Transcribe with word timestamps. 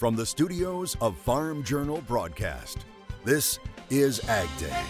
From 0.00 0.16
the 0.16 0.24
studios 0.24 0.96
of 1.02 1.14
Farm 1.14 1.62
Journal 1.62 2.02
Broadcast, 2.08 2.86
this 3.22 3.58
is 3.90 4.26
Ag 4.30 4.48
Day. 4.56 4.82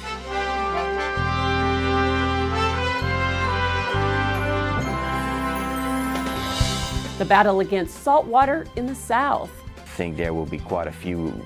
The 7.19 7.25
battle 7.25 7.59
against 7.59 8.05
saltwater 8.05 8.69
in 8.77 8.87
the 8.87 8.95
South. 8.95 9.51
I 9.77 9.81
think 9.81 10.17
there 10.17 10.33
will 10.33 10.47
be 10.47 10.61
quite 10.61 10.87
a 10.87 10.93
few, 10.93 11.45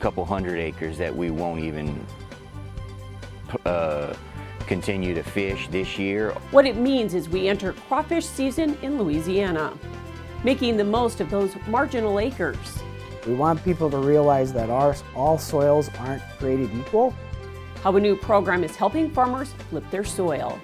couple 0.00 0.26
hundred 0.26 0.58
acres 0.58 0.98
that 0.98 1.16
we 1.16 1.30
won't 1.30 1.60
even 1.60 2.04
uh, 3.64 4.12
continue 4.66 5.14
to 5.14 5.22
fish 5.22 5.66
this 5.68 5.98
year. 5.98 6.32
What 6.50 6.66
it 6.66 6.76
means 6.76 7.14
is 7.14 7.26
we 7.30 7.48
enter 7.48 7.72
crawfish 7.72 8.26
season 8.26 8.76
in 8.82 8.98
Louisiana, 8.98 9.72
making 10.44 10.76
the 10.76 10.84
most 10.84 11.22
of 11.22 11.30
those 11.30 11.56
marginal 11.68 12.18
acres. 12.20 12.82
We 13.26 13.34
want 13.34 13.62
people 13.64 13.90
to 13.90 13.98
realize 13.98 14.52
that 14.52 14.70
our, 14.70 14.94
all 15.14 15.38
soils 15.38 15.90
aren't 15.98 16.22
created 16.38 16.70
equal. 16.74 17.14
How 17.82 17.94
a 17.96 18.00
new 18.00 18.16
program 18.16 18.64
is 18.64 18.74
helping 18.74 19.10
farmers 19.10 19.52
flip 19.70 19.84
their 19.90 20.04
soil. 20.04 20.58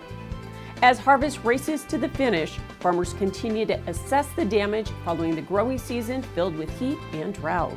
As 0.83 0.99
harvest 0.99 1.43
races 1.45 1.85
to 1.85 1.99
the 1.99 2.09
finish, 2.11 2.59
farmers 2.81 3.15
continue 3.15 3.65
to 3.67 3.81
assess 3.87 4.29
the 4.37 4.45
damage 4.45 4.91
following 5.05 5.35
the 5.35 5.43
growing 5.43 5.79
season 5.79 6.23
filled 6.23 6.57
with 6.57 6.71
heat 6.79 6.99
and 7.13 7.33
drought. 7.33 7.77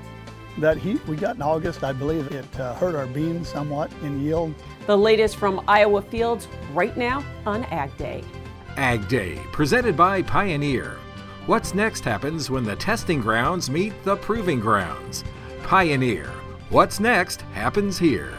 That 0.58 0.77
heat 0.77 1.05
we 1.07 1.16
got 1.16 1.35
in 1.35 1.41
August, 1.41 1.84
I 1.84 1.94
believe 1.94 2.32
it 2.32 2.59
uh, 2.59 2.73
hurt 2.76 2.96
our 2.96 3.05
beans 3.05 3.48
somewhat 3.48 3.91
in 4.02 4.21
yield. 4.21 4.54
The 4.88 4.98
latest 4.98 5.35
from 5.35 5.63
Iowa 5.68 6.02
fields 6.02 6.48
right 6.73 6.98
now 6.98 7.23
on 7.46 7.63
Ag 7.66 7.96
Day. 7.98 8.23
Ag 8.76 9.07
Day, 9.07 9.40
presented 9.52 9.96
by 9.96 10.23
Pioneer. 10.23 10.98
What's 11.48 11.74
next 11.74 12.04
happens 12.04 12.50
when 12.50 12.66
the 12.66 12.76
testing 12.76 13.22
grounds 13.22 13.70
meet 13.70 13.94
the 14.04 14.18
proving 14.18 14.60
grounds. 14.60 15.24
Pioneer. 15.64 16.26
What's 16.70 17.00
next 17.00 17.44
happens 17.54 17.98
here. 17.98 18.34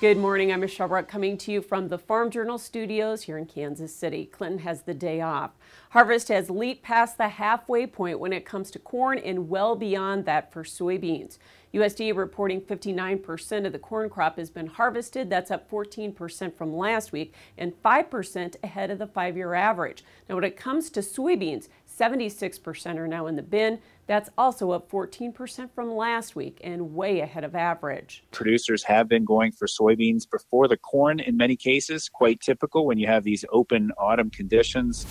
Good 0.00 0.18
morning. 0.18 0.52
I'm 0.52 0.60
Michelle 0.60 0.88
Rook 0.88 1.06
coming 1.06 1.38
to 1.38 1.52
you 1.52 1.62
from 1.62 1.88
the 1.88 1.98
Farm 1.98 2.28
Journal 2.28 2.58
studios 2.58 3.22
here 3.22 3.38
in 3.38 3.46
Kansas 3.46 3.94
City. 3.94 4.26
Clinton 4.26 4.58
has 4.58 4.82
the 4.82 4.92
day 4.92 5.20
off. 5.20 5.52
Harvest 5.90 6.28
has 6.28 6.50
leaped 6.50 6.82
past 6.82 7.16
the 7.16 7.28
halfway 7.28 7.86
point 7.86 8.18
when 8.18 8.32
it 8.32 8.44
comes 8.44 8.72
to 8.72 8.80
corn 8.80 9.18
and 9.18 9.48
well 9.48 9.76
beyond 9.76 10.24
that 10.24 10.52
for 10.52 10.64
soybeans. 10.64 11.38
USDA 11.72 12.14
reporting 12.14 12.60
59% 12.60 13.66
of 13.66 13.72
the 13.72 13.78
corn 13.78 14.10
crop 14.10 14.36
has 14.36 14.50
been 14.50 14.66
harvested. 14.66 15.30
That's 15.30 15.52
up 15.52 15.70
14% 15.70 16.54
from 16.56 16.76
last 16.76 17.12
week 17.12 17.32
and 17.56 17.80
5% 17.82 18.56
ahead 18.64 18.90
of 18.90 18.98
the 18.98 19.06
five 19.06 19.36
year 19.36 19.54
average. 19.54 20.04
Now, 20.28 20.34
when 20.34 20.44
it 20.44 20.56
comes 20.56 20.90
to 20.90 21.00
soybeans, 21.00 21.68
76% 21.98 22.96
are 22.96 23.06
now 23.06 23.26
in 23.26 23.36
the 23.36 23.42
bin. 23.42 23.78
That's 24.06 24.30
also 24.36 24.72
up 24.72 24.90
14% 24.90 25.70
from 25.74 25.94
last 25.94 26.36
week 26.36 26.60
and 26.62 26.94
way 26.94 27.20
ahead 27.20 27.44
of 27.44 27.54
average. 27.54 28.24
Producers 28.30 28.82
have 28.84 29.08
been 29.08 29.24
going 29.24 29.52
for 29.52 29.66
soybeans 29.66 30.28
before 30.30 30.68
the 30.68 30.76
corn 30.76 31.20
in 31.20 31.36
many 31.36 31.56
cases, 31.56 32.08
quite 32.08 32.40
typical 32.40 32.86
when 32.86 32.98
you 32.98 33.06
have 33.06 33.24
these 33.24 33.44
open 33.50 33.92
autumn 33.98 34.30
conditions. 34.30 35.06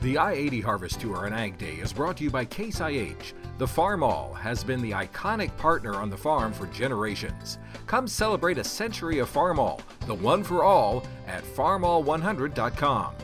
The 0.00 0.16
I 0.16 0.32
80 0.32 0.60
Harvest 0.60 1.00
Tour 1.00 1.26
on 1.26 1.32
Ag 1.32 1.58
Day 1.58 1.74
is 1.74 1.92
brought 1.92 2.18
to 2.18 2.24
you 2.24 2.30
by 2.30 2.44
Case 2.44 2.80
IH. 2.80 3.34
The 3.58 3.66
Farmall 3.66 4.36
has 4.36 4.62
been 4.62 4.80
the 4.80 4.92
iconic 4.92 5.56
partner 5.56 5.96
on 5.96 6.08
the 6.08 6.16
farm 6.16 6.52
for 6.52 6.66
generations. 6.68 7.58
Come 7.88 8.06
celebrate 8.06 8.58
a 8.58 8.64
century 8.64 9.18
of 9.18 9.28
Farmall, 9.28 9.80
the 10.06 10.14
one 10.14 10.44
for 10.44 10.62
all, 10.62 11.04
at 11.26 11.42
farmall100.com. 11.42 13.14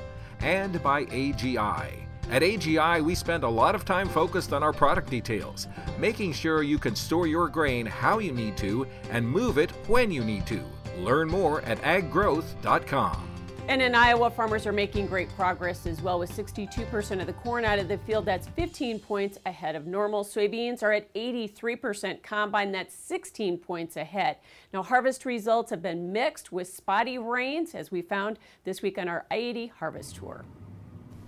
And 0.40 0.82
by 0.82 1.04
AGI. 1.04 2.03
At 2.30 2.42
AGI, 2.42 3.04
we 3.04 3.14
spend 3.14 3.44
a 3.44 3.48
lot 3.48 3.74
of 3.74 3.84
time 3.84 4.08
focused 4.08 4.52
on 4.52 4.62
our 4.62 4.72
product 4.72 5.10
details, 5.10 5.68
making 5.98 6.32
sure 6.32 6.62
you 6.62 6.78
can 6.78 6.96
store 6.96 7.26
your 7.26 7.48
grain 7.48 7.86
how 7.86 8.18
you 8.18 8.32
need 8.32 8.56
to 8.58 8.86
and 9.10 9.28
move 9.28 9.58
it 9.58 9.70
when 9.88 10.10
you 10.10 10.24
need 10.24 10.46
to. 10.46 10.62
Learn 10.98 11.28
more 11.28 11.60
at 11.62 11.80
aggrowth.com. 11.82 13.30
And 13.66 13.80
in 13.80 13.94
Iowa, 13.94 14.30
farmers 14.30 14.66
are 14.66 14.72
making 14.72 15.06
great 15.06 15.30
progress 15.30 15.86
as 15.86 16.02
well, 16.02 16.18
with 16.18 16.30
62% 16.30 17.20
of 17.20 17.26
the 17.26 17.32
corn 17.32 17.64
out 17.64 17.78
of 17.78 17.88
the 17.88 17.96
field. 17.98 18.26
That's 18.26 18.46
15 18.48 18.98
points 18.98 19.38
ahead 19.46 19.74
of 19.74 19.86
normal. 19.86 20.22
Soybeans 20.22 20.82
are 20.82 20.92
at 20.92 21.12
83% 21.14 22.22
combine. 22.22 22.72
That's 22.72 22.94
16 22.94 23.56
points 23.58 23.96
ahead. 23.96 24.36
Now, 24.74 24.82
harvest 24.82 25.24
results 25.24 25.70
have 25.70 25.80
been 25.80 26.12
mixed 26.12 26.52
with 26.52 26.68
spotty 26.68 27.16
rains, 27.16 27.74
as 27.74 27.90
we 27.90 28.02
found 28.02 28.38
this 28.64 28.82
week 28.82 28.98
on 28.98 29.08
our 29.08 29.24
I-80 29.30 29.70
harvest 29.70 30.16
tour. 30.16 30.44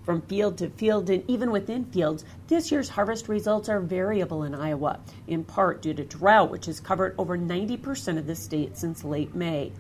From 0.07 0.23
field 0.23 0.57
to 0.59 0.71
field 0.71 1.11
and 1.11 1.29
even 1.29 1.51
within 1.51 1.85
fields, 1.85 2.25
this 2.47 2.71
year's 2.71 2.89
harvest 2.89 3.29
results 3.29 3.69
are 3.69 3.81
variable 3.81 4.45
in 4.45 4.55
Iowa, 4.55 5.01
in 5.27 5.43
part 5.43 5.83
due 5.83 5.95
to 5.95 6.05
drought, 6.05 6.49
which 6.49 6.67
has 6.67 6.79
covered 6.79 7.17
over 7.19 7.37
90% 7.37 8.17
of 8.17 8.29
the 8.29 8.37
state 8.37 8.79
since 8.79 9.03
late 9.03 9.35
May. 9.35 9.73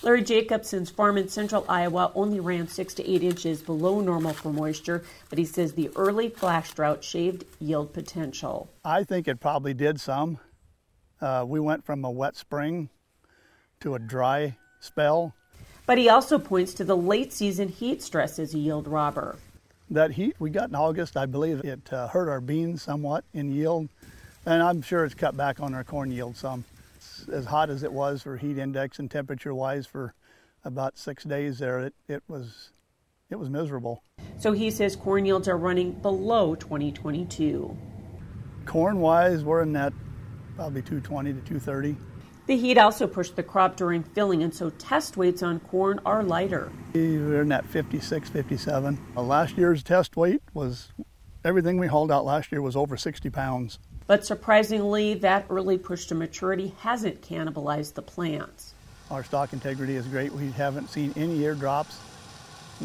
Larry 0.00 0.22
Jacobson's 0.22 0.88
farm 0.88 1.18
in 1.18 1.28
central 1.28 1.66
Iowa 1.68 2.12
only 2.14 2.40
ran 2.40 2.66
six 2.66 2.94
to 2.94 3.06
eight 3.06 3.22
inches 3.22 3.60
below 3.60 4.00
normal 4.00 4.32
for 4.32 4.50
moisture, 4.50 5.04
but 5.28 5.38
he 5.38 5.44
says 5.44 5.74
the 5.74 5.90
early 5.96 6.30
flash 6.30 6.72
drought 6.72 7.04
shaved 7.04 7.44
yield 7.60 7.92
potential. 7.92 8.70
I 8.86 9.04
think 9.04 9.28
it 9.28 9.38
probably 9.38 9.74
did 9.74 10.00
some. 10.00 10.38
Uh, 11.20 11.44
we 11.46 11.60
went 11.60 11.84
from 11.84 12.06
a 12.06 12.10
wet 12.10 12.36
spring 12.36 12.88
to 13.80 13.94
a 13.94 13.98
dry 13.98 14.56
spell. 14.80 15.34
But 15.84 15.98
he 15.98 16.08
also 16.08 16.38
points 16.38 16.72
to 16.74 16.84
the 16.84 16.96
late 16.96 17.34
season 17.34 17.68
heat 17.68 18.02
stress 18.02 18.38
as 18.38 18.54
a 18.54 18.58
yield 18.58 18.88
robber. 18.88 19.36
That 19.90 20.12
heat 20.12 20.36
we 20.38 20.50
got 20.50 20.70
in 20.70 20.74
August, 20.74 21.16
I 21.16 21.26
believe 21.26 21.60
it 21.64 21.92
uh, 21.92 22.08
hurt 22.08 22.28
our 22.28 22.40
beans 22.40 22.82
somewhat 22.82 23.24
in 23.34 23.54
yield, 23.54 23.88
and 24.46 24.62
I'm 24.62 24.82
sure 24.82 25.04
it's 25.04 25.14
cut 25.14 25.36
back 25.36 25.60
on 25.60 25.74
our 25.74 25.84
corn 25.84 26.10
yield 26.10 26.36
some 26.36 26.64
as 27.30 27.46
hot 27.46 27.70
as 27.70 27.82
it 27.82 27.92
was 27.92 28.22
for 28.22 28.36
heat 28.36 28.58
index 28.58 28.98
and 28.98 29.10
temperature 29.10 29.54
wise 29.54 29.86
for 29.86 30.14
about 30.64 30.98
six 30.98 31.24
days 31.24 31.58
there, 31.58 31.80
it, 31.80 31.94
it 32.08 32.22
was 32.28 32.70
it 33.30 33.36
was 33.36 33.50
miserable. 33.50 34.02
So 34.38 34.52
he 34.52 34.70
says 34.70 34.96
corn 34.96 35.24
yields 35.24 35.48
are 35.48 35.56
running 35.56 35.92
below 35.92 36.54
2022. 36.54 37.76
Corn 38.66 39.00
wise, 39.00 39.44
we're 39.44 39.62
in 39.62 39.72
that 39.72 39.92
probably 40.56 40.82
220 40.82 41.32
to 41.32 41.40
230. 41.40 41.96
The 42.46 42.56
heat 42.58 42.76
also 42.76 43.06
pushed 43.06 43.36
the 43.36 43.42
crop 43.42 43.74
during 43.74 44.02
filling, 44.02 44.42
and 44.42 44.54
so 44.54 44.68
test 44.70 45.16
weights 45.16 45.42
on 45.42 45.60
corn 45.60 45.98
are 46.04 46.22
lighter. 46.22 46.70
We're 46.92 47.40
in 47.40 47.48
that 47.48 47.64
56, 47.64 48.28
57. 48.28 48.98
Uh, 49.16 49.22
last 49.22 49.56
year's 49.56 49.82
test 49.82 50.14
weight 50.14 50.42
was 50.52 50.92
everything 51.42 51.78
we 51.78 51.86
hauled 51.86 52.12
out 52.12 52.26
last 52.26 52.52
year 52.52 52.60
was 52.60 52.76
over 52.76 52.98
60 52.98 53.30
pounds. 53.30 53.78
But 54.06 54.26
surprisingly, 54.26 55.14
that 55.14 55.46
early 55.48 55.78
push 55.78 56.04
to 56.06 56.14
maturity 56.14 56.74
hasn't 56.80 57.22
cannibalized 57.22 57.94
the 57.94 58.02
plants. 58.02 58.74
Our 59.10 59.24
stalk 59.24 59.54
integrity 59.54 59.96
is 59.96 60.06
great. 60.06 60.30
We 60.30 60.50
haven't 60.50 60.90
seen 60.90 61.14
any 61.16 61.40
ear 61.40 61.54
drops. 61.54 61.98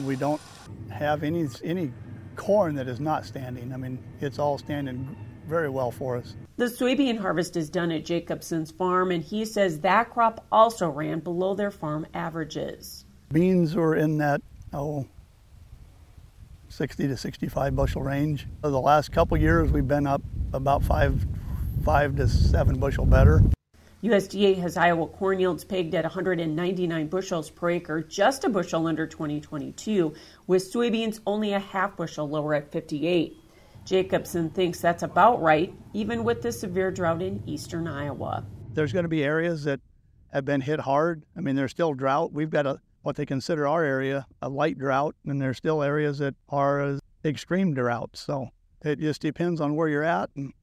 We 0.06 0.16
don't 0.16 0.42
have 0.90 1.24
any 1.24 1.50
any 1.64 1.92
corn 2.38 2.75
that 2.75 2.88
is 2.88 3.02
not 3.02 3.25
standing. 3.25 3.74
I 3.74 3.78
mean, 3.78 4.00
it's 4.22 4.40
all 4.40 4.58
standing 4.58 5.18
very 5.50 5.70
well 5.70 5.92
for 5.92 6.16
us. 6.16 6.36
The 6.58 6.66
soybean 6.66 7.18
harvest 7.18 7.58
is 7.58 7.70
done 7.70 7.92
at 7.92 8.06
Jacobson's 8.06 8.72
farm, 8.72 9.12
and 9.12 9.24
he 9.24 9.44
says 9.44 9.80
that 9.82 10.12
crop 10.12 10.46
also 10.52 10.88
ran 10.88 11.20
below 11.20 11.56
their 11.56 11.72
farm 11.72 12.06
averages. 12.14 13.06
Beans 13.34 13.76
were 13.76 13.96
in 13.96 14.20
that, 14.20 14.42
oh, 14.72 15.06
60 16.70 17.08
to 17.08 17.18
65 17.18 17.76
bushel 17.76 18.04
range. 18.04 18.48
For 18.62 18.70
the 18.70 18.80
last 18.80 19.12
couple 19.12 19.36
years, 19.38 19.72
we've 19.72 19.88
been 19.88 20.08
up 20.08 20.22
about 20.54 20.84
five, 20.84 21.26
five 21.84 22.16
to 22.18 22.28
seven 22.28 22.80
bushel 22.80 23.06
better. 23.06 23.42
USDA 24.02 24.58
has 24.62 24.78
Iowa 24.78 25.08
corn 25.08 25.42
yields 25.42 25.66
pegged 25.66 25.94
at 25.94 26.06
199 26.06 27.08
bushels 27.08 27.50
per 27.50 27.72
acre, 27.72 28.02
just 28.02 28.46
a 28.46 28.50
bushel 28.50 28.88
under 28.88 29.06
2022, 29.06 30.14
with 30.48 30.72
soybeans 30.72 31.20
only 31.28 31.52
a 31.52 31.60
half 31.60 31.98
bushel 31.98 32.30
lower 32.30 32.54
at 32.54 32.72
58. 32.72 33.36
Jacobson 33.90 34.52
thinks 34.52 34.80
that's 34.80 35.02
about 35.02 35.42
right, 35.42 35.74
even 35.94 36.24
with 36.24 36.44
the 36.44 36.52
severe 36.52 36.92
drought 36.92 37.24
in 37.24 37.42
eastern 37.48 37.88
Iowa. 37.88 38.46
There's 38.72 38.94
going 38.94 39.02
to 39.02 39.10
be 39.10 39.24
areas 39.24 39.63
that 39.63 39.80
have 40.31 40.46
been 40.46 40.62
hit 40.62 40.80
hard. 40.80 41.24
I 41.36 41.42
mean, 41.42 41.56
there's 41.56 41.72
still 41.72 41.96
drought. 41.96 42.31
We've 42.31 42.52
got 42.52 42.68
a 42.68 42.80
what 43.02 43.16
they 43.16 43.25
consider 43.25 43.68
our 43.68 43.84
area 43.84 44.28
a 44.44 44.50
light 44.50 44.78
drought, 44.78 45.16
and 45.25 45.42
there's 45.42 45.58
still 45.58 45.81
areas 45.81 46.19
that 46.19 46.36
are 46.50 47.00
extreme 47.25 47.74
drought. 47.74 48.12
So 48.13 48.50
it 48.86 49.00
just 49.00 49.22
depends 49.22 49.60
on 49.60 49.75
where 49.75 49.88
you're 49.88 50.04
at 50.04 50.30
and 50.36 50.54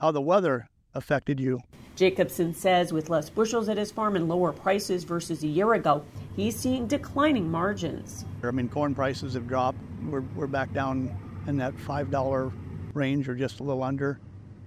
how 0.00 0.10
the 0.10 0.20
weather 0.20 0.68
affected 0.92 1.38
you. 1.38 1.60
Jacobson 1.94 2.52
says 2.52 2.92
with 2.92 3.08
less 3.08 3.30
bushels 3.30 3.68
at 3.68 3.76
his 3.76 3.92
farm 3.92 4.16
and 4.16 4.28
lower 4.28 4.50
prices 4.52 5.04
versus 5.04 5.44
a 5.44 5.46
year 5.46 5.74
ago, 5.74 6.04
he's 6.34 6.56
seeing 6.56 6.88
declining 6.88 7.48
margins. 7.48 8.24
I 8.42 8.50
mean, 8.50 8.68
corn 8.68 8.92
prices 8.92 9.34
have 9.34 9.46
dropped. 9.46 9.78
We're, 10.10 10.24
we're 10.34 10.48
back 10.48 10.72
down 10.72 11.16
in 11.46 11.56
that 11.58 11.76
$5 11.76 12.52
range 12.94 13.28
or 13.28 13.34
just 13.34 13.60
a 13.60 13.62
little 13.62 13.82
under, 13.82 14.20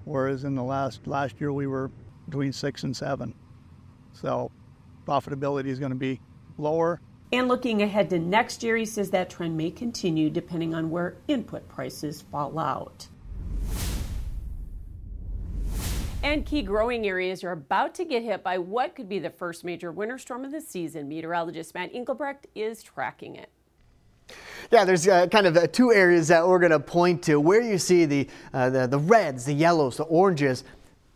whereas 0.03 0.43
in 0.43 0.55
the 0.55 0.63
last 0.63 1.05
last 1.07 1.39
year 1.39 1.51
we 1.53 1.67
were 1.67 1.91
between 2.27 2.51
six 2.51 2.83
and 2.83 2.95
seven. 2.95 3.33
So 4.13 4.51
profitability 5.05 5.67
is 5.67 5.79
going 5.79 5.91
to 5.91 5.97
be 5.97 6.19
lower. 6.57 7.01
And 7.31 7.47
looking 7.47 7.81
ahead 7.81 8.09
to 8.11 8.19
next 8.19 8.63
year, 8.63 8.77
he 8.77 8.85
says 8.85 9.09
that 9.11 9.29
trend 9.29 9.57
may 9.57 9.71
continue 9.71 10.29
depending 10.29 10.73
on 10.73 10.89
where 10.89 11.17
input 11.27 11.67
prices 11.67 12.21
fall 12.21 12.57
out. 12.57 13.07
And 16.23 16.43
key 16.45 16.63
growing 16.63 17.05
areas 17.05 17.43
are 17.43 17.51
about 17.51 17.93
to 17.95 18.05
get 18.05 18.23
hit 18.23 18.43
by 18.43 18.57
what 18.57 18.95
could 18.95 19.07
be 19.07 19.19
the 19.19 19.29
first 19.29 19.63
major 19.63 19.91
winter 19.91 20.17
storm 20.17 20.43
of 20.43 20.51
the 20.51 20.61
season. 20.61 21.07
Meteorologist 21.07 21.75
Matt 21.75 21.93
Engelbrecht 21.93 22.47
is 22.55 22.81
tracking 22.81 23.35
it. 23.35 23.51
Yeah, 24.71 24.83
there's 24.83 25.07
uh, 25.07 25.27
kind 25.27 25.45
of 25.45 25.55
uh, 25.55 25.67
two 25.67 25.93
areas 25.93 26.27
that 26.29 26.47
we're 26.47 26.59
going 26.59 26.71
to 26.71 26.79
point 26.79 27.21
to 27.23 27.39
where 27.39 27.61
you 27.61 27.77
see 27.77 28.05
the, 28.05 28.27
uh, 28.53 28.69
the, 28.69 28.87
the 28.87 28.97
reds, 28.97 29.45
the 29.45 29.53
yellows, 29.53 29.97
the 29.97 30.03
oranges 30.03 30.63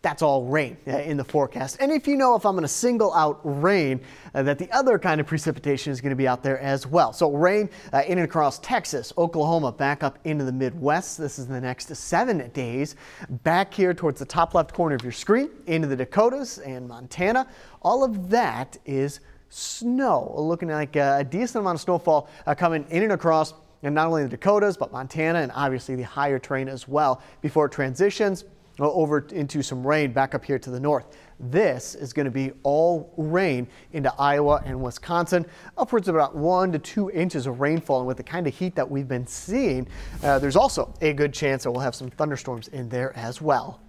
that's 0.02 0.22
all 0.22 0.46
rain 0.46 0.78
uh, 0.86 0.98
in 0.98 1.16
the 1.16 1.24
forecast. 1.24 1.76
And 1.80 1.92
if 1.92 2.08
you 2.08 2.16
know 2.16 2.34
if 2.34 2.46
I'm 2.46 2.54
going 2.54 2.62
to 2.62 2.68
single 2.68 3.12
out 3.12 3.40
rain, 3.44 4.00
uh, 4.34 4.42
that 4.44 4.58
the 4.58 4.70
other 4.72 4.98
kind 4.98 5.20
of 5.20 5.26
precipitation 5.26 5.92
is 5.92 6.00
going 6.00 6.10
to 6.10 6.16
be 6.16 6.26
out 6.26 6.42
there 6.42 6.58
as 6.58 6.86
well. 6.86 7.12
So 7.12 7.30
rain 7.32 7.68
uh, 7.92 8.02
in 8.06 8.18
and 8.18 8.24
across 8.24 8.58
Texas, 8.60 9.12
Oklahoma, 9.18 9.72
back 9.72 10.02
up 10.02 10.18
into 10.24 10.44
the 10.44 10.52
Midwest. 10.52 11.18
This 11.18 11.38
is 11.38 11.46
the 11.46 11.60
next 11.60 11.94
seven 11.94 12.48
days. 12.50 12.96
Back 13.42 13.74
here 13.74 13.92
towards 13.92 14.18
the 14.18 14.24
top 14.24 14.54
left 14.54 14.72
corner 14.72 14.94
of 14.94 15.02
your 15.02 15.12
screen, 15.12 15.50
into 15.66 15.86
the 15.86 15.96
Dakotas 15.96 16.58
and 16.58 16.88
Montana. 16.88 17.46
All 17.82 18.02
of 18.02 18.30
that 18.30 18.78
is 18.86 19.20
snow. 19.50 20.32
Looking 20.36 20.68
like 20.68 20.96
a 20.96 21.26
decent 21.28 21.62
amount 21.62 21.76
of 21.76 21.80
snowfall 21.82 22.30
uh, 22.46 22.54
coming 22.54 22.86
in 22.90 23.02
and 23.02 23.12
across 23.12 23.52
and 23.82 23.94
not 23.94 24.06
only 24.06 24.22
the 24.22 24.28
Dakotas, 24.28 24.76
but 24.76 24.92
Montana 24.92 25.40
and 25.40 25.52
obviously 25.54 25.96
the 25.96 26.02
higher 26.02 26.38
terrain 26.38 26.68
as 26.68 26.86
well 26.86 27.22
before 27.40 27.66
it 27.66 27.72
transitions 27.72 28.44
over 28.78 29.26
into 29.32 29.62
some 29.62 29.86
rain 29.86 30.12
back 30.12 30.34
up 30.34 30.44
here 30.44 30.58
to 30.58 30.70
the 30.70 30.80
north. 30.80 31.16
This 31.38 31.94
is 31.94 32.12
going 32.12 32.24
to 32.24 32.30
be 32.30 32.52
all 32.62 33.12
rain 33.16 33.66
into 33.92 34.12
Iowa 34.18 34.62
and 34.64 34.82
Wisconsin, 34.82 35.44
upwards 35.76 36.08
of 36.08 36.14
about 36.14 36.34
one 36.34 36.72
to 36.72 36.78
two 36.78 37.10
inches 37.10 37.46
of 37.46 37.60
rainfall. 37.60 37.98
And 37.98 38.06
with 38.06 38.16
the 38.16 38.22
kind 38.22 38.46
of 38.46 38.54
heat 38.54 38.74
that 38.76 38.90
we've 38.90 39.08
been 39.08 39.26
seeing, 39.26 39.86
uh, 40.22 40.38
there's 40.38 40.56
also 40.56 40.94
a 41.00 41.12
good 41.12 41.32
chance 41.32 41.64
that 41.64 41.72
we'll 41.72 41.80
have 41.80 41.94
some 41.94 42.10
thunderstorms 42.10 42.68
in 42.68 42.88
there 42.88 43.14
as 43.16 43.40
well. 43.40 43.80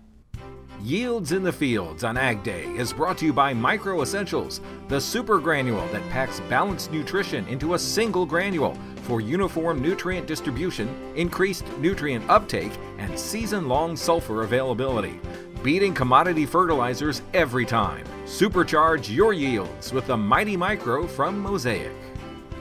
Yields 0.83 1.31
in 1.31 1.43
the 1.43 1.51
Fields 1.51 2.03
on 2.03 2.17
Ag 2.17 2.41
Day 2.41 2.63
is 2.75 2.91
brought 2.91 3.15
to 3.19 3.25
you 3.25 3.33
by 3.33 3.53
Micro 3.53 4.01
Essentials, 4.01 4.61
the 4.87 4.99
super 4.99 5.37
granule 5.37 5.85
that 5.91 6.01
packs 6.09 6.39
balanced 6.49 6.91
nutrition 6.91 7.47
into 7.47 7.75
a 7.75 7.79
single 7.79 8.25
granule 8.25 8.75
for 9.03 9.21
uniform 9.21 9.79
nutrient 9.79 10.25
distribution, 10.25 10.89
increased 11.15 11.67
nutrient 11.77 12.27
uptake, 12.31 12.71
and 12.97 13.17
season 13.17 13.67
long 13.67 13.95
sulfur 13.95 14.41
availability. 14.41 15.19
Beating 15.61 15.93
commodity 15.93 16.47
fertilizers 16.47 17.21
every 17.35 17.65
time. 17.65 18.03
Supercharge 18.25 19.13
your 19.13 19.33
yields 19.33 19.93
with 19.93 20.07
the 20.07 20.17
Mighty 20.17 20.57
Micro 20.57 21.05
from 21.05 21.37
Mosaic. 21.39 21.91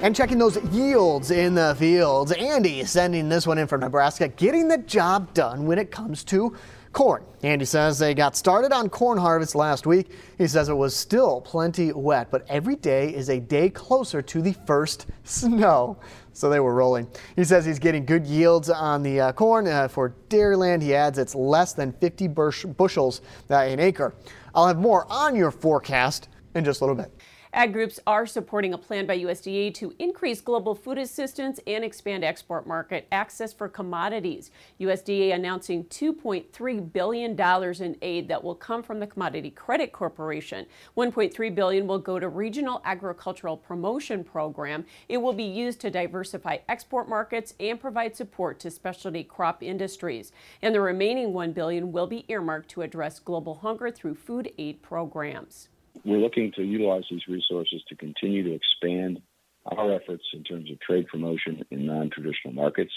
And 0.02 0.14
checking 0.14 0.36
those 0.36 0.62
yields 0.72 1.30
in 1.30 1.54
the 1.54 1.74
fields, 1.78 2.32
Andy 2.32 2.84
sending 2.84 3.30
this 3.30 3.46
one 3.46 3.56
in 3.56 3.66
from 3.66 3.80
Nebraska, 3.80 4.28
getting 4.28 4.68
the 4.68 4.78
job 4.78 5.32
done 5.32 5.66
when 5.66 5.78
it 5.78 5.90
comes 5.90 6.22
to 6.24 6.54
Corn. 6.92 7.24
Andy 7.42 7.64
says 7.64 7.98
they 7.98 8.14
got 8.14 8.36
started 8.36 8.72
on 8.72 8.88
corn 8.88 9.16
harvest 9.16 9.54
last 9.54 9.86
week. 9.86 10.10
He 10.38 10.46
says 10.48 10.68
it 10.68 10.74
was 10.74 10.94
still 10.94 11.40
plenty 11.40 11.92
wet, 11.92 12.30
but 12.30 12.44
every 12.48 12.74
day 12.74 13.14
is 13.14 13.28
a 13.28 13.38
day 13.38 13.70
closer 13.70 14.20
to 14.22 14.42
the 14.42 14.52
first 14.66 15.06
snow. 15.24 15.98
So 16.32 16.50
they 16.50 16.60
were 16.60 16.74
rolling. 16.74 17.06
He 17.36 17.44
says 17.44 17.64
he's 17.64 17.78
getting 17.78 18.04
good 18.04 18.26
yields 18.26 18.70
on 18.70 19.02
the 19.02 19.20
uh, 19.20 19.32
corn. 19.32 19.68
Uh, 19.68 19.88
for 19.88 20.14
Dairyland, 20.28 20.82
he 20.82 20.94
adds 20.94 21.18
it's 21.18 21.34
less 21.34 21.72
than 21.72 21.92
50 21.92 22.28
bush 22.28 22.64
bushels 22.64 23.20
uh, 23.50 23.56
an 23.56 23.78
acre. 23.78 24.14
I'll 24.54 24.66
have 24.66 24.78
more 24.78 25.06
on 25.10 25.36
your 25.36 25.50
forecast 25.50 26.28
in 26.54 26.64
just 26.64 26.80
a 26.80 26.84
little 26.84 26.96
bit. 26.96 27.12
Ag 27.52 27.72
groups 27.72 27.98
are 28.06 28.26
supporting 28.26 28.72
a 28.72 28.78
plan 28.78 29.06
by 29.06 29.18
USDA 29.18 29.74
to 29.74 29.92
increase 29.98 30.40
global 30.40 30.72
food 30.72 30.98
assistance 30.98 31.58
and 31.66 31.84
expand 31.84 32.22
export 32.22 32.64
market 32.64 33.08
access 33.10 33.52
for 33.52 33.68
commodities. 33.68 34.52
USDA 34.80 35.34
announcing 35.34 35.82
$2.3 35.86 36.92
billion 36.92 37.40
in 37.82 37.96
aid 38.02 38.28
that 38.28 38.44
will 38.44 38.54
come 38.54 38.84
from 38.84 39.00
the 39.00 39.06
Commodity 39.08 39.50
Credit 39.50 39.90
Corporation. 39.90 40.64
$1.3 40.96 41.52
billion 41.52 41.88
will 41.88 41.98
go 41.98 42.20
to 42.20 42.28
Regional 42.28 42.80
Agricultural 42.84 43.56
Promotion 43.56 44.22
Program. 44.22 44.84
It 45.08 45.16
will 45.16 45.32
be 45.32 45.42
used 45.42 45.80
to 45.80 45.90
diversify 45.90 46.58
export 46.68 47.08
markets 47.08 47.54
and 47.58 47.80
provide 47.80 48.14
support 48.14 48.60
to 48.60 48.70
specialty 48.70 49.24
crop 49.24 49.60
industries. 49.60 50.30
And 50.62 50.72
the 50.72 50.80
remaining 50.80 51.32
$1 51.32 51.52
billion 51.52 51.90
will 51.90 52.06
be 52.06 52.26
earmarked 52.28 52.68
to 52.70 52.82
address 52.82 53.18
global 53.18 53.56
hunger 53.56 53.90
through 53.90 54.14
food 54.14 54.52
aid 54.56 54.82
programs 54.82 55.69
we're 56.04 56.18
looking 56.18 56.52
to 56.56 56.62
utilize 56.62 57.04
these 57.10 57.26
resources 57.28 57.82
to 57.88 57.96
continue 57.96 58.42
to 58.44 58.54
expand 58.54 59.20
our 59.66 59.92
efforts 59.92 60.24
in 60.32 60.42
terms 60.44 60.70
of 60.70 60.80
trade 60.80 61.06
promotion 61.08 61.64
in 61.70 61.86
non-traditional 61.86 62.54
markets. 62.54 62.92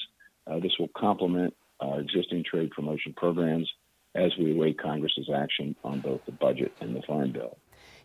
Uh, 0.48 0.60
this 0.60 0.72
will 0.80 0.90
complement 0.96 1.54
our 1.80 2.00
existing 2.00 2.44
trade 2.50 2.72
promotion 2.72 3.14
programs 3.16 3.70
as 4.16 4.32
we 4.38 4.52
await 4.52 4.80
Congress's 4.80 5.30
action 5.34 5.76
on 5.84 6.00
both 6.00 6.22
the 6.26 6.32
budget 6.32 6.72
and 6.82 6.96
the 6.96 7.02
farm 7.02 7.32
bill. 7.32 7.58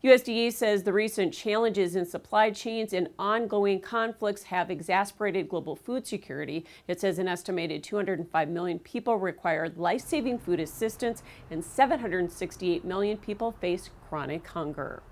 USDA 0.03 0.53
says 0.53 0.85
the 0.85 0.93
recent 0.93 1.35
challenges 1.35 1.97
in 1.97 2.07
supply 2.07 2.51
chains 2.51 2.93
and 2.93 3.09
ongoing 3.19 3.81
conflicts 3.81 4.45
have 4.45 4.71
exacerbated 4.71 5.49
global 5.49 5.75
food 5.75 6.07
security. 6.07 6.65
It 6.87 7.01
says 7.01 7.19
an 7.19 7.27
estimated 7.27 7.83
205 7.83 8.49
million 8.49 8.79
people 8.79 9.17
require 9.17 9.69
life 9.77 10.03
saving 10.03 10.39
food 10.39 10.61
assistance 10.61 11.25
and 11.51 11.65
768 11.65 12.85
million 12.85 13.17
people 13.17 13.51
face 13.51 13.91
chronic 14.09 14.47
hunger. 14.49 15.03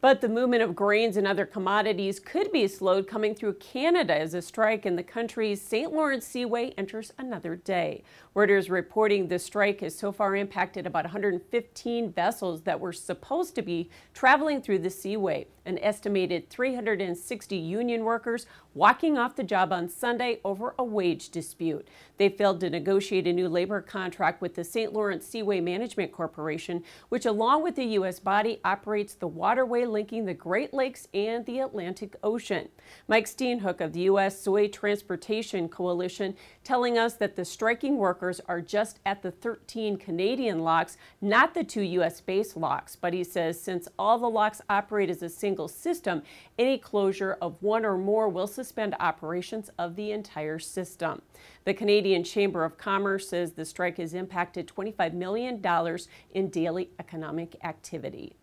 But 0.00 0.20
the 0.20 0.28
movement 0.28 0.62
of 0.62 0.74
grains 0.74 1.16
and 1.16 1.26
other 1.26 1.44
commodities 1.44 2.18
could 2.18 2.50
be 2.52 2.68
slowed 2.68 3.06
coming 3.06 3.34
through 3.34 3.54
Canada 3.54 4.18
as 4.18 4.32
a 4.32 4.40
strike 4.40 4.86
in 4.86 4.96
the 4.96 5.02
country's 5.02 5.60
St. 5.60 5.92
Lawrence 5.92 6.26
Seaway 6.26 6.70
enters 6.78 7.12
another 7.18 7.56
day. 7.56 8.02
Reuters 8.34 8.70
reporting 8.70 9.28
the 9.28 9.38
strike 9.38 9.80
has 9.80 9.94
so 9.94 10.10
far 10.10 10.36
impacted 10.36 10.86
about 10.86 11.04
115 11.04 12.12
vessels 12.12 12.62
that 12.62 12.80
were 12.80 12.92
supposed 12.92 13.54
to 13.56 13.62
be 13.62 13.90
traveling 14.14 14.62
through 14.62 14.78
the 14.78 14.90
Seaway. 14.90 15.48
An 15.66 15.78
estimated 15.80 16.48
360 16.48 17.56
union 17.56 18.04
workers 18.04 18.46
walking 18.72 19.18
off 19.18 19.34
the 19.34 19.42
job 19.42 19.72
on 19.72 19.88
Sunday 19.88 20.38
over 20.44 20.74
a 20.78 20.84
wage 20.84 21.30
dispute. 21.30 21.88
They 22.18 22.28
failed 22.28 22.60
to 22.60 22.70
negotiate 22.70 23.26
a 23.26 23.32
new 23.32 23.48
labor 23.48 23.80
contract 23.80 24.40
with 24.40 24.54
the 24.54 24.64
St. 24.64 24.92
Lawrence 24.92 25.26
Seaway 25.26 25.60
Management 25.60 26.12
Corporation, 26.12 26.84
which, 27.08 27.26
along 27.26 27.62
with 27.62 27.74
the 27.74 27.84
U.S. 27.84 28.20
body, 28.20 28.60
operates 28.64 29.14
the 29.14 29.26
waterway 29.26 29.84
linking 29.86 30.24
the 30.24 30.34
Great 30.34 30.72
Lakes 30.72 31.08
and 31.12 31.44
the 31.46 31.58
Atlantic 31.58 32.14
Ocean. 32.22 32.68
Mike 33.08 33.26
Steenhoek 33.26 33.80
of 33.80 33.92
the 33.92 34.00
U.S. 34.00 34.40
Soy 34.40 34.68
Transportation 34.68 35.68
Coalition 35.68 36.36
telling 36.62 36.96
us 36.96 37.14
that 37.14 37.34
the 37.34 37.44
striking 37.44 37.96
workers 37.96 38.40
are 38.46 38.60
just 38.60 39.00
at 39.04 39.22
the 39.22 39.30
13 39.30 39.96
Canadian 39.96 40.60
locks, 40.60 40.96
not 41.20 41.54
the 41.54 41.64
two 41.64 41.82
U.S. 41.82 42.20
based 42.20 42.56
locks. 42.56 42.94
But 42.94 43.14
he 43.14 43.24
says 43.24 43.60
since 43.60 43.88
all 43.98 44.18
the 44.18 44.28
locks 44.28 44.60
operate 44.68 45.10
as 45.10 45.22
a 45.22 45.28
single 45.28 45.55
system, 45.66 46.22
any 46.58 46.76
closure 46.76 47.38
of 47.40 47.56
one 47.62 47.86
or 47.86 47.96
more 47.96 48.28
will 48.28 48.46
suspend 48.46 48.94
operations 49.00 49.70
of 49.78 49.96
the 49.96 50.12
entire 50.12 50.58
system. 50.58 51.22
The 51.64 51.72
Canadian 51.72 52.22
Chamber 52.22 52.64
of 52.64 52.76
Commerce 52.76 53.28
says 53.28 53.52
the 53.52 53.64
strike 53.64 53.96
has 53.96 54.12
impacted 54.12 54.68
$25 54.68 55.14
million 55.14 55.64
in 56.34 56.50
daily 56.50 56.90
economic 56.98 57.56
activity. 57.64 58.36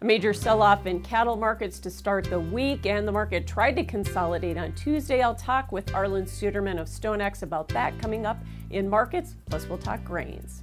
A 0.00 0.04
major 0.04 0.32
sell 0.32 0.62
off 0.62 0.86
in 0.86 1.02
cattle 1.02 1.34
markets 1.34 1.80
to 1.80 1.90
start 1.90 2.30
the 2.30 2.38
week, 2.38 2.86
and 2.86 3.06
the 3.06 3.10
market 3.10 3.48
tried 3.48 3.74
to 3.74 3.84
consolidate 3.84 4.56
on 4.56 4.72
Tuesday. 4.74 5.22
I'll 5.22 5.34
talk 5.34 5.72
with 5.72 5.86
Arlan 5.86 6.28
Suderman 6.28 6.80
of 6.80 6.86
StoneX 6.86 7.42
about 7.42 7.66
that 7.70 7.98
coming 7.98 8.24
up 8.24 8.38
in 8.70 8.88
markets, 8.88 9.34
plus, 9.46 9.66
we'll 9.68 9.76
talk 9.76 10.04
grains. 10.04 10.62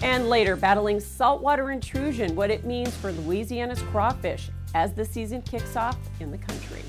And 0.00 0.28
later, 0.28 0.54
battling 0.54 1.00
saltwater 1.00 1.72
intrusion, 1.72 2.36
what 2.36 2.52
it 2.52 2.64
means 2.64 2.96
for 2.96 3.10
Louisiana's 3.10 3.82
crawfish 3.82 4.48
as 4.74 4.92
the 4.92 5.04
season 5.04 5.42
kicks 5.42 5.76
off 5.76 5.98
in 6.20 6.30
the 6.30 6.38
country. 6.38 6.82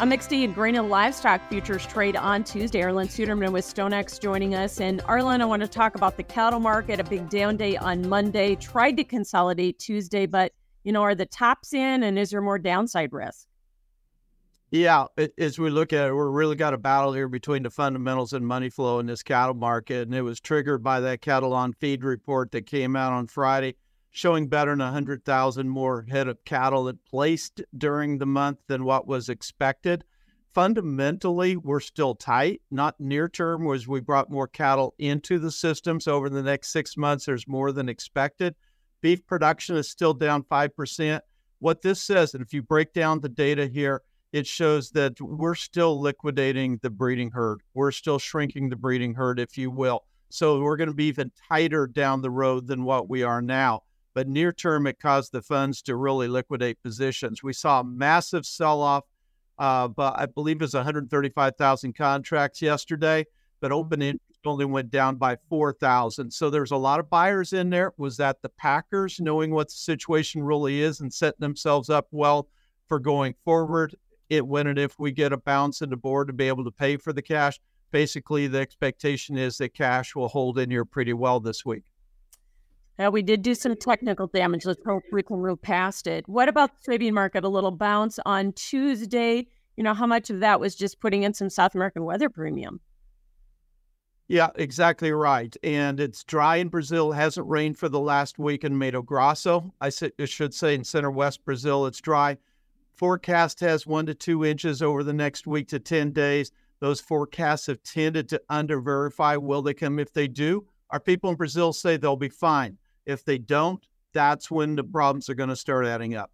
A 0.00 0.06
mixed 0.06 0.32
and 0.32 0.54
grain 0.54 0.76
and 0.76 0.88
livestock 0.88 1.46
futures 1.50 1.86
trade 1.86 2.16
on 2.16 2.42
Tuesday. 2.42 2.80
Arlan 2.80 3.08
Suderman 3.08 3.52
with 3.52 3.66
StoneX 3.66 4.18
joining 4.18 4.54
us. 4.54 4.80
And 4.80 5.02
Arlan, 5.02 5.42
I 5.42 5.44
want 5.44 5.60
to 5.60 5.68
talk 5.68 5.94
about 5.94 6.16
the 6.16 6.22
cattle 6.22 6.58
market, 6.58 7.00
a 7.00 7.04
big 7.04 7.28
down 7.28 7.58
day 7.58 7.76
on 7.76 8.08
Monday. 8.08 8.54
Tried 8.54 8.96
to 8.96 9.04
consolidate 9.04 9.78
Tuesday, 9.78 10.24
but, 10.24 10.52
you 10.84 10.92
know, 10.92 11.02
are 11.02 11.14
the 11.14 11.26
tops 11.26 11.74
in 11.74 12.02
and 12.02 12.18
is 12.18 12.30
there 12.30 12.40
more 12.40 12.58
downside 12.58 13.12
risk? 13.12 13.46
Yeah, 14.70 15.06
as 15.36 15.58
we 15.58 15.68
look 15.68 15.92
at 15.92 16.08
it, 16.08 16.14
we're 16.14 16.30
really 16.30 16.54
got 16.54 16.74
a 16.74 16.78
battle 16.78 17.12
here 17.12 17.28
between 17.28 17.64
the 17.64 17.70
fundamentals 17.70 18.32
and 18.32 18.46
money 18.46 18.70
flow 18.70 19.00
in 19.00 19.06
this 19.06 19.22
cattle 19.22 19.54
market. 19.54 20.02
And 20.06 20.14
it 20.14 20.22
was 20.22 20.40
triggered 20.40 20.82
by 20.82 21.00
that 21.00 21.22
cattle 21.22 21.52
on 21.52 21.72
feed 21.72 22.04
report 22.04 22.52
that 22.52 22.66
came 22.66 22.94
out 22.94 23.12
on 23.12 23.26
Friday 23.26 23.74
showing 24.10 24.48
better 24.48 24.72
than 24.72 24.80
100,000 24.80 25.68
more 25.68 26.04
head 26.08 26.28
of 26.28 26.44
cattle 26.44 26.84
that 26.84 27.04
placed 27.04 27.62
during 27.76 28.18
the 28.18 28.26
month 28.26 28.58
than 28.66 28.84
what 28.84 29.06
was 29.06 29.28
expected. 29.28 30.04
Fundamentally, 30.52 31.56
we're 31.56 31.80
still 31.80 32.14
tight, 32.16 32.60
not 32.72 32.98
near 32.98 33.28
term, 33.28 33.64
was 33.64 33.86
we 33.86 34.00
brought 34.00 34.30
more 34.30 34.48
cattle 34.48 34.94
into 34.98 35.38
the 35.38 35.52
system. 35.52 36.00
So 36.00 36.14
over 36.16 36.28
the 36.28 36.42
next 36.42 36.72
six 36.72 36.96
months, 36.96 37.24
there's 37.24 37.46
more 37.46 37.70
than 37.70 37.88
expected. 37.88 38.56
Beef 39.00 39.24
production 39.26 39.76
is 39.76 39.88
still 39.88 40.12
down 40.12 40.42
5%. 40.42 41.20
What 41.60 41.82
this 41.82 42.02
says, 42.02 42.34
and 42.34 42.42
if 42.42 42.52
you 42.52 42.62
break 42.62 42.92
down 42.92 43.20
the 43.20 43.28
data 43.28 43.66
here, 43.66 44.02
it 44.32 44.46
shows 44.46 44.90
that 44.92 45.20
we're 45.20 45.54
still 45.54 46.00
liquidating 46.00 46.78
the 46.82 46.90
breeding 46.90 47.30
herd. 47.30 47.60
We're 47.74 47.90
still 47.90 48.18
shrinking 48.18 48.68
the 48.68 48.76
breeding 48.76 49.14
herd, 49.14 49.40
if 49.40 49.58
you 49.58 49.70
will. 49.70 50.04
So 50.28 50.60
we're 50.60 50.76
going 50.76 50.88
to 50.88 50.94
be 50.94 51.06
even 51.06 51.32
tighter 51.48 51.86
down 51.86 52.22
the 52.22 52.30
road 52.30 52.68
than 52.68 52.84
what 52.84 53.08
we 53.08 53.22
are 53.24 53.42
now. 53.42 53.82
But 54.14 54.28
near 54.28 54.52
term, 54.52 54.86
it 54.86 55.00
caused 55.00 55.32
the 55.32 55.42
funds 55.42 55.82
to 55.82 55.96
really 55.96 56.28
liquidate 56.28 56.82
positions. 56.82 57.42
We 57.42 57.52
saw 57.52 57.80
a 57.80 57.84
massive 57.84 58.46
sell 58.46 58.80
off, 58.80 59.04
uh, 59.58 59.88
but 59.88 60.14
I 60.18 60.26
believe 60.26 60.56
it 60.56 60.62
was 60.62 60.74
135,000 60.74 61.94
contracts 61.94 62.62
yesterday, 62.62 63.26
but 63.60 63.72
open 63.72 64.02
interest 64.02 64.24
only 64.44 64.64
went 64.64 64.90
down 64.90 65.16
by 65.16 65.36
4,000. 65.48 66.30
So 66.30 66.48
there's 66.48 66.70
a 66.70 66.76
lot 66.76 67.00
of 67.00 67.10
buyers 67.10 67.52
in 67.52 67.70
there. 67.70 67.92
Was 67.98 68.16
that 68.16 68.40
the 68.42 68.48
Packers 68.48 69.20
knowing 69.20 69.50
what 69.50 69.68
the 69.68 69.74
situation 69.74 70.42
really 70.42 70.80
is 70.80 71.00
and 71.00 71.12
setting 71.12 71.40
themselves 71.40 71.90
up 71.90 72.06
well 72.10 72.48
for 72.88 72.98
going 72.98 73.34
forward? 73.44 73.94
It 74.30 74.46
when 74.46 74.68
and 74.68 74.78
if 74.78 74.98
we 74.98 75.12
get 75.12 75.32
a 75.32 75.36
bounce 75.36 75.82
in 75.82 75.90
the 75.90 75.96
board 75.96 76.28
to 76.28 76.32
be 76.32 76.48
able 76.48 76.64
to 76.64 76.70
pay 76.70 76.96
for 76.96 77.12
the 77.12 77.20
cash. 77.20 77.60
Basically, 77.90 78.46
the 78.46 78.60
expectation 78.60 79.36
is 79.36 79.58
that 79.58 79.74
cash 79.74 80.14
will 80.14 80.28
hold 80.28 80.58
in 80.58 80.70
here 80.70 80.84
pretty 80.84 81.12
well 81.12 81.40
this 81.40 81.66
week. 81.66 81.82
Yeah, 82.98 83.08
we 83.08 83.22
did 83.22 83.42
do 83.42 83.54
some 83.54 83.74
technical 83.76 84.28
damage. 84.28 84.64
Let's 84.64 84.84
hope 84.86 85.02
we 85.10 85.22
can 85.22 85.42
move 85.42 85.60
past 85.60 86.06
it. 86.06 86.28
What 86.28 86.48
about 86.48 86.70
the 86.70 86.92
soybean 86.92 87.12
market? 87.12 87.44
A 87.44 87.48
little 87.48 87.72
bounce 87.72 88.20
on 88.24 88.52
Tuesday. 88.52 89.48
You 89.76 89.82
know, 89.82 89.94
how 89.94 90.06
much 90.06 90.30
of 90.30 90.40
that 90.40 90.60
was 90.60 90.76
just 90.76 91.00
putting 91.00 91.24
in 91.24 91.34
some 91.34 91.50
South 91.50 91.74
American 91.74 92.04
weather 92.04 92.28
premium? 92.28 92.80
Yeah, 94.28 94.50
exactly 94.54 95.10
right. 95.10 95.56
And 95.64 95.98
it's 95.98 96.22
dry 96.22 96.56
in 96.56 96.68
Brazil. 96.68 97.12
It 97.12 97.16
hasn't 97.16 97.48
rained 97.48 97.78
for 97.78 97.88
the 97.88 97.98
last 97.98 98.38
week 98.38 98.62
in 98.62 98.78
Mato 98.78 99.02
Grosso. 99.02 99.74
I 99.80 99.90
should 99.90 100.54
say 100.54 100.74
in 100.74 100.84
center 100.84 101.10
west 101.10 101.44
Brazil, 101.44 101.86
it's 101.86 102.00
dry. 102.00 102.36
Forecast 103.00 103.60
has 103.60 103.86
one 103.86 104.04
to 104.04 104.14
two 104.14 104.44
inches 104.44 104.82
over 104.82 105.02
the 105.02 105.14
next 105.14 105.46
week 105.46 105.68
to 105.68 105.78
10 105.78 106.10
days. 106.12 106.52
Those 106.80 107.00
forecasts 107.00 107.66
have 107.68 107.82
tended 107.82 108.28
to 108.28 108.42
under 108.50 108.78
verify. 108.78 109.36
Will 109.36 109.62
they 109.62 109.72
come? 109.72 109.98
If 109.98 110.12
they 110.12 110.28
do, 110.28 110.66
our 110.90 111.00
people 111.00 111.30
in 111.30 111.36
Brazil 111.36 111.72
say 111.72 111.96
they'll 111.96 112.14
be 112.14 112.28
fine. 112.28 112.76
If 113.06 113.24
they 113.24 113.38
don't, 113.38 113.82
that's 114.12 114.50
when 114.50 114.76
the 114.76 114.84
problems 114.84 115.30
are 115.30 115.34
going 115.34 115.48
to 115.48 115.56
start 115.56 115.86
adding 115.86 116.14
up. 116.14 116.30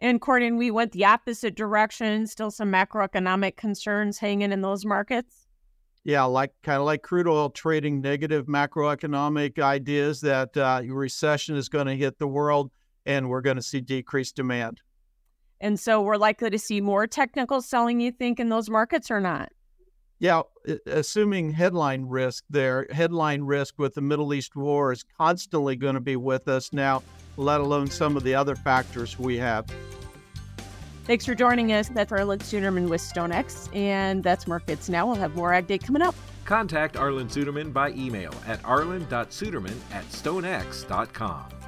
And 0.00 0.20
Corden, 0.20 0.58
we 0.58 0.72
went 0.72 0.90
the 0.90 1.04
opposite 1.04 1.54
direction. 1.54 2.26
Still 2.26 2.50
some 2.50 2.72
macroeconomic 2.72 3.54
concerns 3.54 4.18
hanging 4.18 4.50
in 4.50 4.62
those 4.62 4.84
markets 4.84 5.46
yeah, 6.02 6.24
like 6.24 6.52
kind 6.62 6.78
of 6.78 6.86
like 6.86 7.02
crude 7.02 7.28
oil 7.28 7.50
trading 7.50 8.00
negative 8.00 8.46
macroeconomic 8.46 9.62
ideas 9.62 10.22
that 10.22 10.56
uh, 10.56 10.80
recession 10.86 11.56
is 11.56 11.68
going 11.68 11.86
to 11.86 11.94
hit 11.94 12.18
the 12.18 12.26
world 12.26 12.70
and 13.04 13.28
we're 13.28 13.42
going 13.42 13.56
to 13.56 13.62
see 13.62 13.82
decreased 13.82 14.34
demand. 14.34 14.80
And 15.60 15.78
so 15.78 16.00
we're 16.00 16.16
likely 16.16 16.50
to 16.50 16.58
see 16.58 16.80
more 16.80 17.06
technical 17.06 17.60
selling, 17.60 18.00
you 18.00 18.12
think, 18.12 18.40
in 18.40 18.48
those 18.48 18.70
markets 18.70 19.10
or 19.10 19.20
not? 19.20 19.50
Yeah, 20.18 20.42
assuming 20.86 21.52
headline 21.52 22.04
risk 22.04 22.44
there, 22.50 22.86
headline 22.90 23.42
risk 23.42 23.78
with 23.78 23.94
the 23.94 24.02
Middle 24.02 24.34
East 24.34 24.54
war 24.54 24.92
is 24.92 25.02
constantly 25.16 25.76
going 25.76 25.94
to 25.94 26.00
be 26.00 26.16
with 26.16 26.46
us 26.46 26.74
now, 26.74 27.02
let 27.38 27.60
alone 27.60 27.88
some 27.88 28.16
of 28.16 28.22
the 28.22 28.34
other 28.34 28.54
factors 28.54 29.18
we 29.18 29.38
have. 29.38 29.66
Thanks 31.04 31.24
for 31.24 31.34
joining 31.34 31.72
us. 31.72 31.88
That's 31.88 32.12
Arlan 32.12 32.38
Suderman 32.38 32.88
with 32.88 33.00
StoneX, 33.00 33.74
and 33.74 34.22
that's 34.22 34.46
Markets 34.46 34.88
Now. 34.90 35.06
We'll 35.06 35.16
have 35.16 35.34
more 35.34 35.54
Ag 35.54 35.66
Day 35.66 35.78
coming 35.78 36.02
up. 36.02 36.14
Contact 36.44 36.96
Arlan 36.96 37.30
Suderman 37.30 37.72
by 37.72 37.90
email 37.90 38.34
at 38.46 38.62
arlan.suderman 38.62 39.76
at 39.92 40.04
stonex.com. 40.10 41.59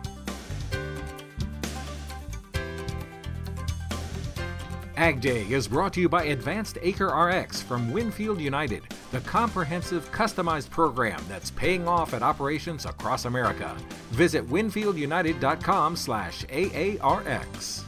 Ag 5.02 5.20
Day 5.20 5.42
is 5.50 5.66
brought 5.66 5.92
to 5.94 6.00
you 6.00 6.08
by 6.08 6.26
Advanced 6.26 6.78
Acre 6.80 7.08
RX 7.08 7.60
from 7.60 7.90
Winfield 7.90 8.40
United, 8.40 8.84
the 9.10 9.18
comprehensive 9.22 10.08
customized 10.12 10.70
program 10.70 11.20
that's 11.28 11.50
paying 11.50 11.88
off 11.88 12.14
at 12.14 12.22
operations 12.22 12.86
across 12.86 13.24
America. 13.24 13.76
Visit 14.12 14.48
winfieldunited.com 14.48 15.96
slash 15.96 16.44
AARX. 16.44 17.82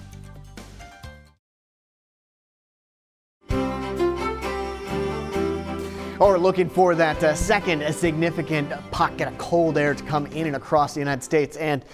or 6.19 6.39
looking 6.39 6.69
for 6.69 6.97
that 6.97 7.23
uh, 7.23 7.35
second 7.35 7.95
significant 7.95 8.71
pocket 8.91 9.29
of 9.29 9.39
cold 9.39 9.79
air 9.79 9.95
to 9.95 10.03
come 10.05 10.27
in 10.27 10.49
and 10.49 10.57
across 10.57 10.95
the 10.95 11.01
United 11.01 11.23
States. 11.23 11.57
And 11.59 11.85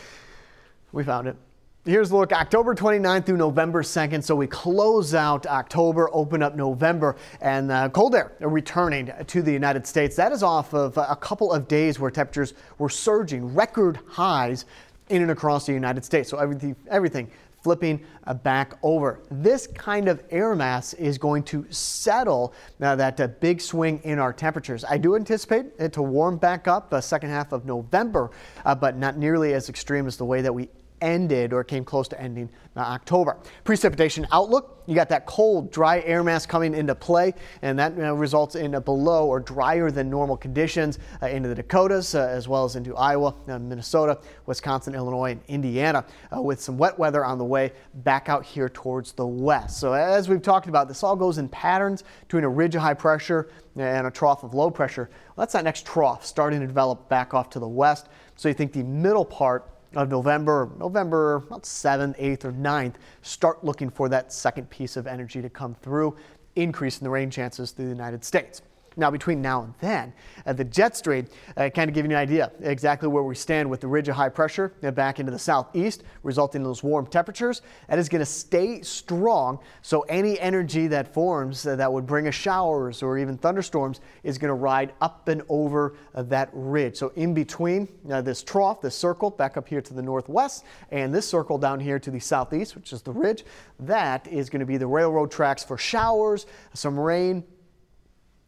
we 0.93 1.05
found 1.05 1.29
it. 1.29 1.37
Here's 1.87 2.11
a 2.11 2.17
look 2.17 2.31
October 2.33 2.75
29th 2.75 3.25
through 3.25 3.39
November 3.39 3.83
2nd. 3.83 4.23
So 4.23 4.37
we 4.37 4.47
close 4.47 5.15
out 5.15 5.47
October, 5.47 6.11
open 6.13 6.43
up 6.43 6.55
November, 6.55 7.17
and 7.41 7.73
uh, 7.73 7.89
cold 7.89 8.15
air 8.15 8.33
returning 8.41 9.11
to 9.27 9.41
the 9.41 9.51
United 9.51 9.87
States. 9.87 10.15
That 10.15 10.31
is 10.31 10.43
off 10.43 10.75
of 10.75 10.99
a 10.99 11.17
couple 11.17 11.51
of 11.51 11.69
days 11.69 11.99
where 11.99 12.11
temperatures 12.11 12.53
were 12.77 12.91
surging, 12.91 13.55
record 13.55 13.99
highs 14.07 14.67
in 15.09 15.23
and 15.23 15.31
across 15.31 15.65
the 15.65 15.73
United 15.73 16.05
States. 16.05 16.29
So 16.29 16.37
everything, 16.37 16.77
everything 16.91 17.31
flipping 17.63 18.05
uh, 18.27 18.35
back 18.35 18.75
over. 18.83 19.21
This 19.31 19.67
kind 19.67 20.09
of 20.09 20.23
air 20.31 20.55
mass 20.55 20.93
is 20.95 21.17
going 21.17 21.45
to 21.45 21.67
settle 21.71 22.53
now 22.79 22.95
that 22.95 23.19
uh, 23.19 23.29
big 23.41 23.59
swing 23.59 24.01
in 24.05 24.19
our 24.19 24.35
temperatures. 24.35 24.85
I 24.85 24.99
do 24.99 25.17
anticipate 25.17 25.67
it 25.79 25.95
to 25.95 26.03
warm 26.03 26.37
back 26.37 26.69
up 26.69 26.91
the 26.91 27.01
second 27.01 27.31
half 27.31 27.53
of 27.53 27.65
November, 27.65 28.31
uh, 28.67 28.75
but 28.75 28.99
not 28.99 29.17
nearly 29.17 29.55
as 29.55 29.71
extreme 29.71 30.07
as 30.07 30.19
the 30.19 30.27
way 30.27 30.43
that 30.43 30.53
we 30.53 30.69
ended 31.01 31.53
or 31.53 31.65
came 31.65 31.85
close 31.85 32.09
to 32.09 32.21
ending 32.21 32.49
October. 32.77 33.37
Precipitation 33.65 34.27
outlook, 34.33 34.83
you 34.87 34.95
got 34.95 35.09
that 35.09 35.27
cold, 35.27 35.71
dry 35.71 36.01
air 36.01 36.25
mass 36.25 36.47
coming 36.47 36.75
into 36.75 36.95
play, 36.95 37.35
and 37.63 37.79
that 37.79 37.97
results 37.97 38.55
in 38.55 38.79
below 38.81 39.27
or 39.27 39.41
drier 39.41 39.91
than 39.91 40.11
normal 40.11 40.37
conditions 40.37 40.99
uh, 41.23 41.27
into 41.27 41.49
the 41.49 41.55
Dakotas, 41.55 42.15
uh, 42.15 42.27
as 42.29 42.49
well 42.49 42.65
as 42.65 42.77
into 42.77 42.97
Iowa, 42.97 43.35
uh, 43.49 43.59
Minnesota, 43.59 44.19
Wisconsin, 44.47 44.95
Illinois, 44.95 45.33
and 45.33 45.41
Indiana, 45.49 46.05
uh, 46.35 46.41
with 46.41 46.61
some 46.61 46.79
wet 46.79 46.99
weather 46.99 47.25
on 47.25 47.39
the 47.39 47.45
way 47.45 47.73
back 47.95 48.29
out 48.29 48.45
here 48.45 48.69
towards 48.69 49.13
the 49.13 49.27
west. 49.27 49.79
So 49.79 49.93
as 49.93 50.29
we've 50.29 50.43
talked 50.43 50.69
about, 50.69 50.89
this 50.89 51.03
all 51.03 51.17
goes 51.17 51.39
in 51.39 51.49
patterns 51.49 52.05
between 52.23 52.45
a 52.45 52.49
ridge 52.49 52.75
of 52.75 52.83
high 52.83 52.95
pressure 52.95 53.49
and 53.77 54.07
a 54.07 54.11
trough 54.11 54.43
of 54.43 54.55
low 54.55 54.71
pressure. 54.71 55.09
Well, 55.29 55.43
that's 55.43 55.53
that 55.53 55.65
next 55.65 55.87
trough 55.87 56.25
starting 56.25 56.61
to 56.61 56.67
develop 56.67 57.09
back 57.09 57.35
off 57.35 57.51
to 57.51 57.59
the 57.59 57.69
west. 57.69 58.09
So 58.37 58.49
you 58.49 58.55
think 58.55 58.73
the 58.73 58.83
middle 58.83 59.25
part 59.25 59.69
of 59.95 60.09
November, 60.09 60.71
November 60.79 61.37
about 61.37 61.65
7th, 61.65 62.19
8th, 62.19 62.45
or 62.45 62.53
9th, 62.53 62.95
start 63.23 63.65
looking 63.65 63.91
for 63.91 64.09
that 64.09 64.33
second 64.33 64.71
piece 64.71 64.97
of 64.97 65.07
energy 65.07 65.43
to 65.43 65.51
come 65.51 65.75
through, 65.83 66.17
increasing 66.57 67.05
the 67.05 67.11
rain 67.11 67.31
chances 67.31 67.73
through 67.73 67.87
the 67.87 67.91
United 67.91 68.25
States. 68.25 68.63
Now, 68.97 69.11
between 69.11 69.41
now 69.41 69.63
and 69.63 69.75
then, 69.81 70.13
uh, 70.47 70.53
the 70.53 70.65
jet 70.65 70.97
stream 70.97 71.27
uh, 71.57 71.71
kind 71.71 71.89
of 71.89 71.95
giving 71.95 72.11
you 72.11 72.17
an 72.17 72.23
idea 72.23 72.51
exactly 72.61 73.09
where 73.09 73.23
we 73.23 73.37
stand 73.37 73.71
with 73.71 73.81
the 73.81 73.87
ridge 73.87 74.09
of 74.09 74.17
high 74.17 74.29
pressure 74.29 74.73
uh, 74.83 74.91
back 74.91 75.21
into 75.21 75.31
the 75.31 75.39
southeast, 75.39 76.03
resulting 76.25 76.61
in 76.61 76.65
those 76.65 76.83
warm 76.83 77.07
temperatures. 77.07 77.63
That 77.89 77.99
is 77.99 78.09
going 78.09 78.21
to 78.21 78.27
stay 78.27 78.83
strong. 78.83 79.61
So, 79.83 80.01
any 80.03 80.41
energy 80.41 80.89
that 80.89 81.15
forms 81.15 81.67
uh, 81.67 81.77
that 81.77 81.93
would 81.93 82.07
bring 82.07 82.27
us 82.27 82.35
showers 82.35 83.03
or 83.03 83.17
even 83.17 83.39
thunderstorms 83.39 84.01
is 84.25 84.39
going 84.39 84.49
to 84.49 84.55
ride 84.55 84.93
up 85.01 85.29
and 85.29 85.43
over 85.49 85.95
uh, 86.15 86.23
that 86.25 86.51
ridge. 86.53 86.97
So, 86.97 87.13
in 87.15 87.33
between 87.33 87.89
uh, 88.11 88.23
this 88.23 88.43
trough, 88.43 88.81
this 88.81 88.97
circle 88.97 89.31
back 89.31 89.57
up 89.57 89.69
here 89.69 89.81
to 89.81 89.95
the 89.95 90.03
northwest, 90.03 90.65
and 90.91 91.15
this 91.15 91.29
circle 91.29 91.59
down 91.59 91.79
here 91.79 92.01
to 92.01 92.11
the 92.11 92.21
southeast, 92.21 92.75
which 92.75 92.93
is 92.93 93.03
the 93.03 93.13
ridge, 93.13 93.45
that 93.79 94.27
is 94.27 94.51
going 94.51 94.61
to 94.61 94.67
be 94.67 94.77
the 94.77 94.87
railroad 94.87 95.31
tracks 95.31 95.63
for 95.63 95.79
showers, 95.79 96.47
some 96.75 96.99
rain, 96.99 97.45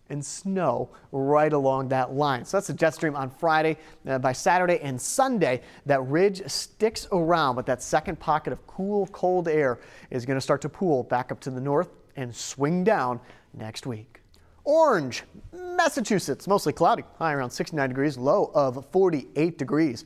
and 0.09 0.25
snow 0.25 0.91
right 1.11 1.53
along 1.53 1.89
that 1.89 2.13
line. 2.13 2.45
So 2.45 2.57
that's 2.57 2.67
the 2.67 2.75
jet 2.75 2.95
stream 2.95 3.17
on 3.17 3.31
Friday. 3.31 3.79
Uh, 4.07 4.19
by 4.19 4.33
Saturday 4.33 4.79
and 4.81 5.01
Sunday, 5.01 5.63
that 5.87 6.03
ridge 6.03 6.43
sticks 6.51 7.07
around, 7.13 7.57
but 7.57 7.67
that 7.67 7.83
second 7.83 8.19
pocket 8.19 8.53
of 8.53 8.67
cool, 8.67 9.07
cold 9.09 9.49
air 9.49 9.81
is 10.11 10.27
going 10.27 10.37
to 10.37 10.41
start 10.41 10.61
to 10.63 10.69
pool 10.69 11.03
back 11.05 11.33
up 11.33 11.41
to 11.41 11.51
the 11.51 11.61
north 11.61 11.89
and 12.17 12.35
swing 12.35 12.85
down 12.85 13.21
next 13.55 13.87
week. 13.87 14.21
Orange, 14.65 15.25
Massachusetts, 15.53 16.47
mostly 16.47 16.73
cloudy, 16.73 17.05
high 17.19 17.33
around 17.33 17.51
69 17.51 17.89
degrees, 17.89 18.17
low 18.17 18.51
of 18.55 18.87
48 18.93 19.59
degrees. 19.59 20.05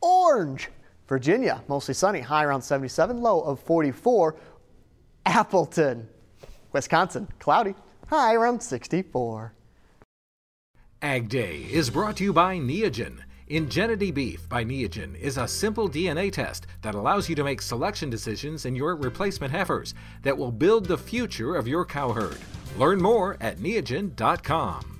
Orange, 0.00 0.68
Virginia, 1.08 1.62
mostly 1.68 1.94
sunny, 1.94 2.20
high 2.20 2.44
around 2.44 2.62
77, 2.62 3.20
low 3.20 3.40
of 3.40 3.58
44. 3.60 4.36
Appleton, 5.26 6.08
Wisconsin, 6.72 7.26
cloudy, 7.38 7.74
high 8.08 8.34
around 8.34 8.62
64. 8.62 9.54
Ag 11.00 11.28
Day 11.28 11.58
is 11.70 11.90
brought 11.90 12.16
to 12.16 12.24
you 12.24 12.32
by 12.32 12.58
Neogen. 12.58 13.20
Igenity 13.48 14.12
Beef 14.12 14.48
by 14.48 14.64
Neogen 14.64 15.16
is 15.18 15.38
a 15.38 15.48
simple 15.48 15.88
DNA 15.88 16.30
test 16.30 16.66
that 16.82 16.94
allows 16.94 17.28
you 17.28 17.34
to 17.36 17.44
make 17.44 17.62
selection 17.62 18.10
decisions 18.10 18.66
in 18.66 18.76
your 18.76 18.94
replacement 18.96 19.52
heifers 19.52 19.94
that 20.22 20.36
will 20.36 20.52
build 20.52 20.84
the 20.86 20.98
future 20.98 21.54
of 21.54 21.68
your 21.68 21.86
cow 21.86 22.12
herd. 22.12 22.36
Learn 22.76 23.00
more 23.00 23.38
at 23.40 23.58
neogen.com. 23.58 24.96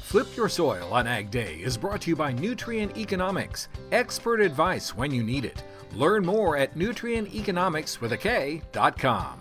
Flip 0.00 0.36
Your 0.36 0.48
Soil 0.48 0.88
on 0.90 1.06
Ag 1.06 1.30
Day 1.30 1.56
is 1.56 1.76
brought 1.76 2.00
to 2.02 2.10
you 2.10 2.16
by 2.16 2.32
Nutrient 2.32 2.96
Economics, 2.96 3.68
expert 3.92 4.40
advice 4.40 4.96
when 4.96 5.12
you 5.12 5.22
need 5.22 5.44
it. 5.44 5.62
Learn 5.92 6.24
more 6.24 6.56
at 6.56 6.76
nutrieneconomicswithak.com. 6.76 9.40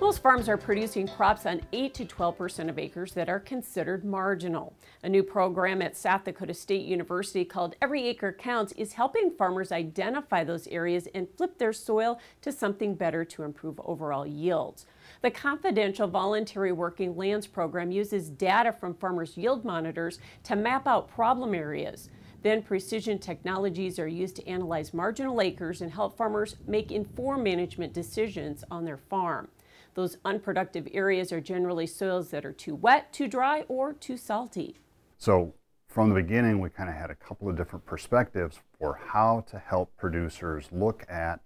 Most 0.00 0.22
farms 0.22 0.48
are 0.48 0.56
producing 0.56 1.06
crops 1.06 1.46
on 1.46 1.62
8 1.72 1.94
to 1.94 2.04
12 2.04 2.36
percent 2.36 2.68
of 2.68 2.78
acres 2.80 3.12
that 3.12 3.28
are 3.28 3.38
considered 3.38 4.04
marginal. 4.04 4.74
A 5.04 5.08
new 5.08 5.22
program 5.22 5.80
at 5.80 5.96
South 5.96 6.24
Dakota 6.24 6.52
State 6.52 6.84
University 6.84 7.44
called 7.44 7.76
Every 7.80 8.06
Acre 8.08 8.32
Counts 8.32 8.72
is 8.72 8.94
helping 8.94 9.30
farmers 9.30 9.70
identify 9.70 10.42
those 10.42 10.66
areas 10.66 11.06
and 11.14 11.28
flip 11.36 11.58
their 11.58 11.72
soil 11.72 12.20
to 12.42 12.50
something 12.50 12.96
better 12.96 13.24
to 13.24 13.44
improve 13.44 13.80
overall 13.84 14.26
yields. 14.26 14.84
The 15.22 15.30
confidential 15.30 16.08
voluntary 16.08 16.72
working 16.72 17.16
lands 17.16 17.46
program 17.46 17.92
uses 17.92 18.28
data 18.28 18.72
from 18.72 18.94
farmers' 18.94 19.36
yield 19.36 19.64
monitors 19.64 20.18
to 20.42 20.56
map 20.56 20.88
out 20.88 21.08
problem 21.08 21.54
areas. 21.54 22.10
Then 22.42 22.62
precision 22.62 23.18
technologies 23.20 23.98
are 23.98 24.08
used 24.08 24.36
to 24.36 24.46
analyze 24.46 24.92
marginal 24.92 25.40
acres 25.40 25.80
and 25.80 25.92
help 25.92 26.16
farmers 26.16 26.56
make 26.66 26.92
informed 26.92 27.44
management 27.44 27.94
decisions 27.94 28.64
on 28.70 28.84
their 28.84 28.98
farm. 28.98 29.48
Those 29.94 30.18
unproductive 30.24 30.88
areas 30.92 31.32
are 31.32 31.40
generally 31.40 31.86
soils 31.86 32.30
that 32.30 32.44
are 32.44 32.52
too 32.52 32.74
wet, 32.74 33.12
too 33.12 33.28
dry, 33.28 33.64
or 33.68 33.92
too 33.92 34.16
salty. 34.16 34.76
So 35.18 35.54
from 35.86 36.08
the 36.08 36.16
beginning, 36.16 36.60
we 36.60 36.70
kind 36.70 36.90
of 36.90 36.96
had 36.96 37.10
a 37.10 37.14
couple 37.14 37.48
of 37.48 37.56
different 37.56 37.86
perspectives 37.86 38.58
for 38.78 38.98
how 39.06 39.44
to 39.48 39.58
help 39.58 39.96
producers 39.96 40.68
look 40.72 41.04
at 41.08 41.40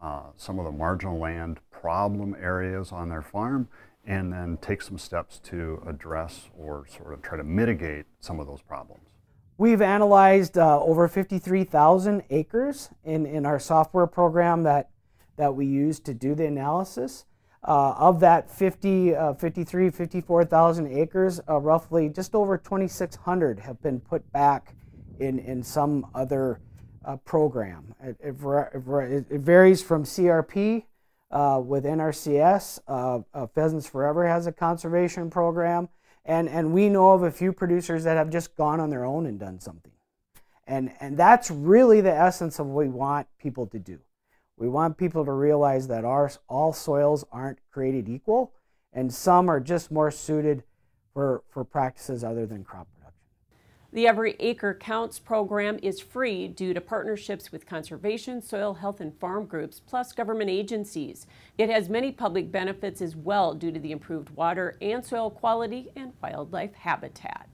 uh, 0.00 0.30
some 0.36 0.58
of 0.58 0.64
the 0.64 0.72
marginal 0.72 1.18
land 1.18 1.60
problem 1.70 2.34
areas 2.40 2.92
on 2.92 3.10
their 3.10 3.20
farm 3.20 3.68
and 4.06 4.32
then 4.32 4.56
take 4.62 4.80
some 4.80 4.96
steps 4.96 5.38
to 5.38 5.82
address 5.86 6.48
or 6.56 6.86
sort 6.88 7.12
of 7.12 7.20
try 7.20 7.36
to 7.36 7.44
mitigate 7.44 8.06
some 8.20 8.40
of 8.40 8.46
those 8.46 8.62
problems. 8.62 9.02
We've 9.58 9.82
analyzed 9.82 10.56
uh, 10.56 10.80
over 10.80 11.06
53,000 11.06 12.22
acres 12.30 12.88
in, 13.04 13.26
in 13.26 13.44
our 13.44 13.58
software 13.58 14.06
program 14.06 14.62
that, 14.62 14.88
that 15.36 15.54
we 15.54 15.66
use 15.66 16.00
to 16.00 16.14
do 16.14 16.34
the 16.34 16.46
analysis. 16.46 17.26
Uh, 17.62 17.94
of 17.98 18.20
that 18.20 18.50
50, 18.50 19.14
uh, 19.14 19.34
53, 19.34 19.90
54,000 19.90 20.86
acres, 20.86 21.40
uh, 21.48 21.58
roughly 21.58 22.08
just 22.08 22.34
over 22.34 22.56
2,600 22.56 23.60
have 23.60 23.80
been 23.82 24.00
put 24.00 24.30
back 24.32 24.74
in, 25.18 25.38
in 25.38 25.62
some 25.62 26.06
other 26.14 26.60
uh, 27.04 27.16
program. 27.16 27.94
It, 28.02 28.16
it, 28.20 29.26
it, 29.30 29.40
varies 29.40 29.82
from 29.82 30.04
CRP 30.04 30.84
uh, 31.30 31.60
with 31.62 31.84
NRCS. 31.84 32.80
Uh, 32.88 33.46
Pheasants 33.48 33.86
Forever 33.86 34.26
has 34.26 34.46
a 34.46 34.52
conservation 34.52 35.28
program. 35.30 35.88
And, 36.24 36.48
and 36.48 36.72
we 36.72 36.88
know 36.88 37.12
of 37.12 37.22
a 37.22 37.30
few 37.30 37.52
producers 37.52 38.04
that 38.04 38.16
have 38.16 38.30
just 38.30 38.56
gone 38.56 38.80
on 38.80 38.90
their 38.90 39.04
own 39.04 39.26
and 39.26 39.38
done 39.38 39.60
something. 39.60 39.92
And, 40.66 40.92
and 41.00 41.16
that's 41.16 41.50
really 41.50 42.00
the 42.00 42.12
essence 42.12 42.58
of 42.58 42.66
what 42.66 42.86
we 42.86 42.90
want 42.90 43.26
people 43.38 43.66
to 43.68 43.78
do. 43.78 43.98
We 44.60 44.68
want 44.68 44.98
people 44.98 45.24
to 45.24 45.32
realize 45.32 45.88
that 45.88 46.04
our, 46.04 46.30
all 46.46 46.74
soils 46.74 47.24
aren't 47.32 47.58
created 47.72 48.10
equal, 48.10 48.52
and 48.92 49.10
some 49.10 49.48
are 49.48 49.58
just 49.58 49.90
more 49.90 50.10
suited 50.10 50.64
for, 51.14 51.42
for 51.48 51.64
practices 51.64 52.22
other 52.22 52.44
than 52.44 52.62
crop 52.62 52.86
production. 52.92 53.14
The 53.90 54.06
Every 54.06 54.36
Acre 54.38 54.74
Counts 54.74 55.18
program 55.18 55.78
is 55.82 55.98
free 55.98 56.46
due 56.46 56.74
to 56.74 56.80
partnerships 56.82 57.50
with 57.50 57.64
conservation, 57.64 58.42
soil 58.42 58.74
health, 58.74 59.00
and 59.00 59.18
farm 59.18 59.46
groups, 59.46 59.80
plus 59.80 60.12
government 60.12 60.50
agencies. 60.50 61.26
It 61.56 61.70
has 61.70 61.88
many 61.88 62.12
public 62.12 62.52
benefits 62.52 63.00
as 63.00 63.16
well 63.16 63.54
due 63.54 63.72
to 63.72 63.80
the 63.80 63.92
improved 63.92 64.28
water 64.28 64.76
and 64.82 65.02
soil 65.02 65.30
quality 65.30 65.90
and 65.96 66.12
wildlife 66.22 66.74
habitat. 66.74 67.48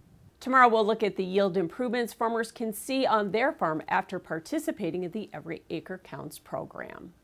Tomorrow 0.47 0.69
we'll 0.69 0.87
look 0.87 1.03
at 1.03 1.17
the 1.17 1.25
yield 1.25 1.57
improvements 1.57 2.13
farmers 2.13 2.53
can 2.53 2.73
see 2.73 3.05
on 3.05 3.33
their 3.33 3.51
farm 3.51 3.83
after 3.89 4.21
participating 4.21 5.03
in 5.03 5.11
the 5.11 5.29
Every 5.33 5.65
Acre 5.71 5.99
Counts 5.99 6.39
program. 6.39 7.15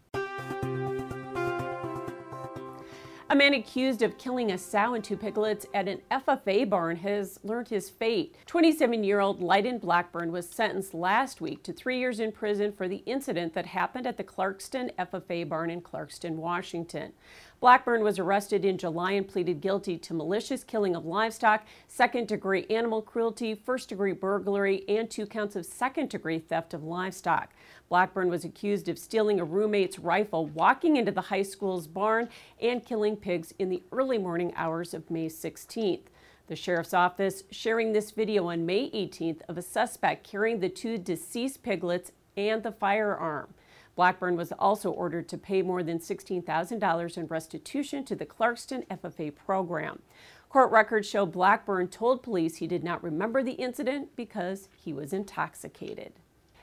A 3.32 3.36
man 3.36 3.54
accused 3.54 4.02
of 4.02 4.18
killing 4.18 4.50
a 4.50 4.58
sow 4.58 4.94
and 4.94 5.04
two 5.04 5.16
piglets 5.16 5.64
at 5.72 5.86
an 5.86 6.00
FFA 6.10 6.68
barn 6.68 6.96
has 6.96 7.38
learned 7.44 7.68
his 7.68 7.88
fate. 7.88 8.34
27 8.46 9.04
year 9.04 9.20
old 9.20 9.40
Lyden 9.40 9.80
Blackburn 9.80 10.32
was 10.32 10.48
sentenced 10.48 10.92
last 10.92 11.40
week 11.40 11.62
to 11.62 11.72
three 11.72 12.00
years 12.00 12.18
in 12.18 12.32
prison 12.32 12.72
for 12.72 12.88
the 12.88 13.04
incident 13.06 13.54
that 13.54 13.66
happened 13.66 14.06
at 14.06 14.16
the 14.16 14.24
Clarkston 14.24 14.92
FFA 14.96 15.48
barn 15.48 15.70
in 15.70 15.80
Clarkston, 15.80 16.32
Washington. 16.34 17.12
Blackburn 17.62 18.02
was 18.02 18.18
arrested 18.18 18.64
in 18.64 18.76
July 18.76 19.12
and 19.12 19.28
pleaded 19.28 19.60
guilty 19.60 19.96
to 19.96 20.14
malicious 20.14 20.64
killing 20.64 20.96
of 20.96 21.06
livestock, 21.06 21.64
second 21.86 22.26
degree 22.26 22.66
animal 22.68 23.00
cruelty, 23.00 23.54
first 23.54 23.88
degree 23.88 24.10
burglary, 24.10 24.82
and 24.88 25.08
two 25.08 25.26
counts 25.26 25.54
of 25.54 25.64
second 25.64 26.08
degree 26.08 26.40
theft 26.40 26.74
of 26.74 26.82
livestock. 26.82 27.52
Blackburn 27.88 28.28
was 28.28 28.44
accused 28.44 28.88
of 28.88 28.98
stealing 28.98 29.38
a 29.38 29.44
roommate's 29.44 30.00
rifle, 30.00 30.46
walking 30.46 30.96
into 30.96 31.12
the 31.12 31.20
high 31.20 31.44
school's 31.44 31.86
barn, 31.86 32.28
and 32.60 32.84
killing 32.84 33.14
pigs 33.14 33.54
in 33.60 33.68
the 33.68 33.84
early 33.92 34.18
morning 34.18 34.52
hours 34.56 34.92
of 34.92 35.08
May 35.08 35.28
16th. 35.28 36.06
The 36.48 36.56
sheriff's 36.56 36.92
office 36.92 37.44
sharing 37.52 37.92
this 37.92 38.10
video 38.10 38.48
on 38.48 38.66
May 38.66 38.90
18th 38.90 39.42
of 39.48 39.56
a 39.56 39.62
suspect 39.62 40.28
carrying 40.28 40.58
the 40.58 40.68
two 40.68 40.98
deceased 40.98 41.62
piglets 41.62 42.10
and 42.36 42.64
the 42.64 42.72
firearm. 42.72 43.54
Blackburn 43.94 44.36
was 44.36 44.52
also 44.52 44.90
ordered 44.90 45.28
to 45.28 45.38
pay 45.38 45.62
more 45.62 45.82
than 45.82 45.98
$16,000 45.98 47.18
in 47.18 47.26
restitution 47.26 48.04
to 48.04 48.16
the 48.16 48.26
Clarkston 48.26 48.86
FFA 48.88 49.34
program. 49.34 50.00
Court 50.48 50.70
records 50.70 51.08
show 51.08 51.26
Blackburn 51.26 51.88
told 51.88 52.22
police 52.22 52.56
he 52.56 52.66
did 52.66 52.84
not 52.84 53.02
remember 53.02 53.42
the 53.42 53.52
incident 53.52 54.14
because 54.16 54.68
he 54.76 54.92
was 54.92 55.12
intoxicated. 55.12 56.12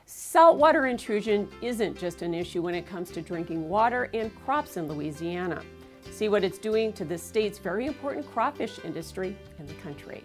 Saltwater 0.06 0.86
intrusion 0.86 1.48
isn't 1.62 1.98
just 1.98 2.22
an 2.22 2.34
issue 2.34 2.62
when 2.62 2.74
it 2.74 2.86
comes 2.86 3.10
to 3.12 3.22
drinking 3.22 3.68
water 3.68 4.10
and 4.12 4.34
crops 4.44 4.76
in 4.76 4.88
Louisiana. 4.88 5.62
See 6.10 6.28
what 6.28 6.42
it's 6.42 6.58
doing 6.58 6.92
to 6.94 7.04
the 7.04 7.16
state's 7.16 7.58
very 7.58 7.86
important 7.86 8.28
crawfish 8.32 8.80
industry 8.84 9.36
in 9.58 9.66
the 9.66 9.74
country. 9.74 10.24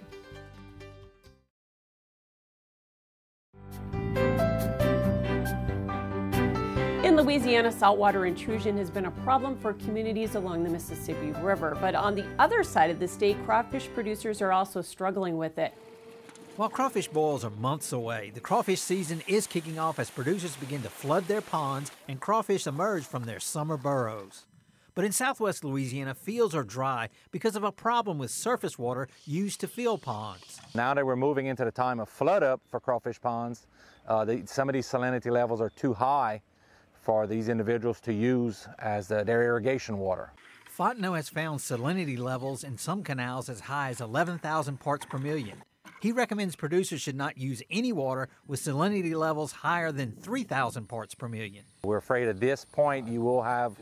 Louisiana, 7.25 7.71
saltwater 7.71 8.27
intrusion 8.27 8.77
has 8.77 8.91
been 8.91 9.05
a 9.05 9.11
problem 9.11 9.57
for 9.57 9.73
communities 9.73 10.35
along 10.35 10.63
the 10.63 10.69
Mississippi 10.69 11.31
River. 11.41 11.75
But 11.81 11.95
on 11.95 12.13
the 12.13 12.23
other 12.37 12.63
side 12.63 12.91
of 12.91 12.99
the 12.99 13.07
state, 13.07 13.43
crawfish 13.45 13.89
producers 13.95 14.43
are 14.43 14.51
also 14.51 14.79
struggling 14.83 15.35
with 15.35 15.57
it. 15.57 15.73
While 16.55 16.69
crawfish 16.69 17.07
boils 17.07 17.43
are 17.43 17.49
months 17.49 17.91
away, 17.93 18.31
the 18.31 18.41
crawfish 18.41 18.79
season 18.79 19.23
is 19.25 19.47
kicking 19.47 19.79
off 19.79 19.97
as 19.97 20.11
producers 20.11 20.55
begin 20.57 20.83
to 20.83 20.89
flood 20.89 21.25
their 21.25 21.41
ponds 21.41 21.91
and 22.07 22.21
crawfish 22.21 22.67
emerge 22.67 23.05
from 23.05 23.23
their 23.23 23.39
summer 23.39 23.75
burrows. 23.75 24.45
But 24.93 25.03
in 25.03 25.11
southwest 25.11 25.63
Louisiana, 25.63 26.13
fields 26.13 26.53
are 26.53 26.63
dry 26.63 27.09
because 27.31 27.55
of 27.55 27.63
a 27.63 27.71
problem 27.71 28.19
with 28.19 28.29
surface 28.29 28.77
water 28.77 29.07
used 29.25 29.59
to 29.61 29.67
fill 29.67 29.97
ponds. 29.97 30.61
Now 30.75 30.93
that 30.93 31.03
we're 31.03 31.15
moving 31.15 31.47
into 31.47 31.65
the 31.65 31.71
time 31.71 31.99
of 31.99 32.07
flood 32.07 32.43
up 32.43 32.61
for 32.69 32.79
crawfish 32.79 33.19
ponds, 33.19 33.65
uh, 34.07 34.25
the, 34.25 34.43
some 34.45 34.69
of 34.69 34.73
these 34.73 34.87
salinity 34.87 35.31
levels 35.31 35.59
are 35.59 35.71
too 35.71 35.95
high 35.95 36.43
for 37.05 37.27
these 37.27 37.49
individuals 37.49 38.01
to 38.01 38.11
use 38.11 38.67
as 38.79 39.11
uh, 39.11 39.23
their 39.23 39.43
irrigation 39.43 39.99
water. 39.99 40.33
Fontenot 40.75 41.15
has 41.15 41.29
found 41.29 41.59
salinity 41.59 42.17
levels 42.17 42.63
in 42.63 42.77
some 42.79 43.03
canals 43.03 43.47
as 43.47 43.61
high 43.61 43.89
as 43.89 44.01
11,000 44.01 44.79
parts 44.79 45.05
per 45.05 45.19
million. 45.19 45.61
He 46.01 46.11
recommends 46.11 46.55
producers 46.55 47.01
should 47.01 47.15
not 47.15 47.37
use 47.37 47.61
any 47.69 47.93
water 47.93 48.27
with 48.47 48.59
salinity 48.59 49.15
levels 49.15 49.51
higher 49.51 49.91
than 49.91 50.11
3,000 50.13 50.87
parts 50.87 51.13
per 51.13 51.29
million. 51.29 51.63
We're 51.83 51.97
afraid 51.97 52.27
at 52.27 52.39
this 52.39 52.65
point 52.65 53.07
you 53.07 53.21
will 53.21 53.43
have 53.43 53.73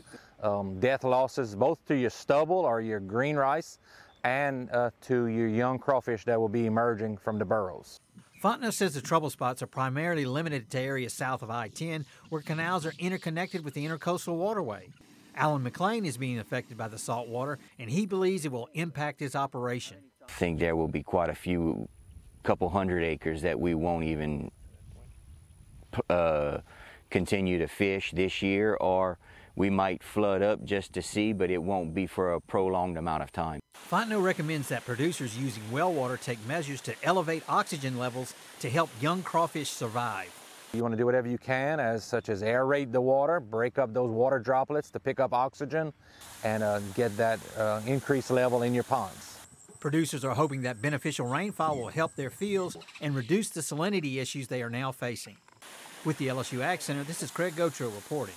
um, 0.42 0.78
death 0.78 1.02
losses 1.02 1.54
both 1.54 1.84
to 1.86 1.96
your 1.96 2.10
stubble 2.10 2.58
or 2.58 2.82
your 2.82 3.00
green 3.00 3.36
rice 3.36 3.78
and 4.22 4.70
uh, 4.70 4.90
to 5.02 5.26
your 5.26 5.48
young 5.48 5.78
crawfish 5.78 6.24
that 6.24 6.38
will 6.38 6.48
be 6.48 6.66
emerging 6.66 7.16
from 7.16 7.38
the 7.38 7.44
burrows. 7.44 8.00
Fontenot 8.44 8.74
says 8.74 8.92
the 8.92 9.00
trouble 9.00 9.30
spots 9.30 9.62
are 9.62 9.66
primarily 9.66 10.26
limited 10.26 10.68
to 10.68 10.78
areas 10.78 11.14
south 11.14 11.40
of 11.40 11.48
I 11.48 11.68
10 11.68 12.04
where 12.28 12.42
canals 12.42 12.84
are 12.84 12.92
interconnected 12.98 13.64
with 13.64 13.72
the 13.72 13.86
intercoastal 13.86 14.36
waterway. 14.36 14.90
Alan 15.34 15.62
McLean 15.62 16.04
is 16.04 16.18
being 16.18 16.38
affected 16.38 16.76
by 16.76 16.88
the 16.88 16.98
salt 16.98 17.26
water, 17.26 17.58
and 17.78 17.88
he 17.88 18.04
believes 18.04 18.44
it 18.44 18.52
will 18.52 18.68
impact 18.74 19.20
his 19.20 19.34
operation. 19.34 19.96
I 20.22 20.30
think 20.30 20.60
there 20.60 20.76
will 20.76 20.88
be 20.88 21.02
quite 21.02 21.30
a 21.30 21.34
few, 21.34 21.88
couple 22.42 22.68
hundred 22.68 23.02
acres 23.02 23.40
that 23.40 23.58
we 23.58 23.74
won't 23.74 24.04
even 24.04 24.50
uh, 26.10 26.58
continue 27.08 27.58
to 27.58 27.66
fish 27.66 28.12
this 28.14 28.42
year, 28.42 28.74
or 28.74 29.18
we 29.56 29.70
might 29.70 30.02
flood 30.02 30.42
up 30.42 30.64
just 30.64 30.92
to 30.94 31.02
see, 31.02 31.32
but 31.32 31.50
it 31.50 31.62
won't 31.62 31.94
be 31.94 32.06
for 32.06 32.32
a 32.32 32.40
prolonged 32.40 32.98
amount 32.98 33.22
of 33.22 33.32
time. 33.32 33.60
Fontenot 33.90 34.22
recommends 34.22 34.68
that 34.68 34.84
producers 34.84 35.38
using 35.38 35.62
well 35.70 35.92
water 35.92 36.16
take 36.16 36.44
measures 36.46 36.80
to 36.82 36.94
elevate 37.02 37.42
oxygen 37.48 37.98
levels 37.98 38.34
to 38.60 38.70
help 38.70 38.90
young 39.00 39.22
crawfish 39.22 39.68
survive. 39.68 40.32
You 40.72 40.82
want 40.82 40.92
to 40.92 40.98
do 40.98 41.06
whatever 41.06 41.28
you 41.28 41.38
can, 41.38 41.78
as 41.78 42.02
such 42.02 42.28
as 42.28 42.42
aerate 42.42 42.90
the 42.90 43.00
water, 43.00 43.38
break 43.38 43.78
up 43.78 43.94
those 43.94 44.10
water 44.10 44.40
droplets 44.40 44.90
to 44.90 44.98
pick 44.98 45.20
up 45.20 45.32
oxygen, 45.32 45.92
and 46.42 46.64
uh, 46.64 46.80
get 46.96 47.16
that 47.16 47.38
uh, 47.56 47.80
increased 47.86 48.30
level 48.32 48.62
in 48.62 48.74
your 48.74 48.82
ponds. 48.82 49.38
Producers 49.78 50.24
are 50.24 50.34
hoping 50.34 50.62
that 50.62 50.82
beneficial 50.82 51.26
rainfall 51.26 51.78
will 51.78 51.88
help 51.88 52.16
their 52.16 52.30
fields 52.30 52.76
and 53.00 53.14
reduce 53.14 53.50
the 53.50 53.60
salinity 53.60 54.16
issues 54.16 54.48
they 54.48 54.62
are 54.62 54.70
now 54.70 54.90
facing. 54.90 55.36
With 56.04 56.18
the 56.18 56.28
LSU 56.28 56.60
Ag 56.60 56.80
Center, 56.80 57.04
this 57.04 57.22
is 57.22 57.30
Craig 57.30 57.54
Gautreaux 57.54 57.94
reporting. 57.94 58.34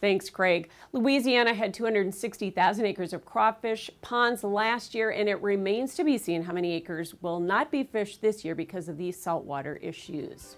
Thanks, 0.00 0.28
Craig. 0.28 0.68
Louisiana 0.92 1.54
had 1.54 1.72
260,000 1.72 2.84
acres 2.84 3.12
of 3.12 3.24
crawfish 3.24 3.90
ponds 4.02 4.44
last 4.44 4.94
year, 4.94 5.10
and 5.10 5.28
it 5.28 5.42
remains 5.42 5.94
to 5.94 6.04
be 6.04 6.18
seen 6.18 6.42
how 6.42 6.52
many 6.52 6.72
acres 6.74 7.14
will 7.22 7.40
not 7.40 7.70
be 7.70 7.84
fished 7.84 8.20
this 8.20 8.44
year 8.44 8.54
because 8.54 8.88
of 8.88 8.98
these 8.98 9.20
saltwater 9.20 9.76
issues. 9.76 10.56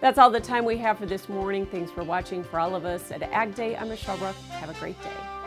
That's 0.00 0.18
all 0.18 0.30
the 0.30 0.40
time 0.40 0.64
we 0.64 0.78
have 0.78 0.98
for 0.98 1.06
this 1.06 1.28
morning. 1.28 1.66
Thanks 1.66 1.90
for 1.90 2.04
watching. 2.04 2.44
For 2.44 2.60
all 2.60 2.74
of 2.74 2.84
us 2.84 3.10
at 3.10 3.22
Ag 3.22 3.54
Day, 3.54 3.76
I'm 3.76 3.88
Michelle 3.88 4.16
Rook. 4.18 4.36
Have 4.50 4.70
a 4.70 4.78
great 4.78 5.00
day. 5.02 5.37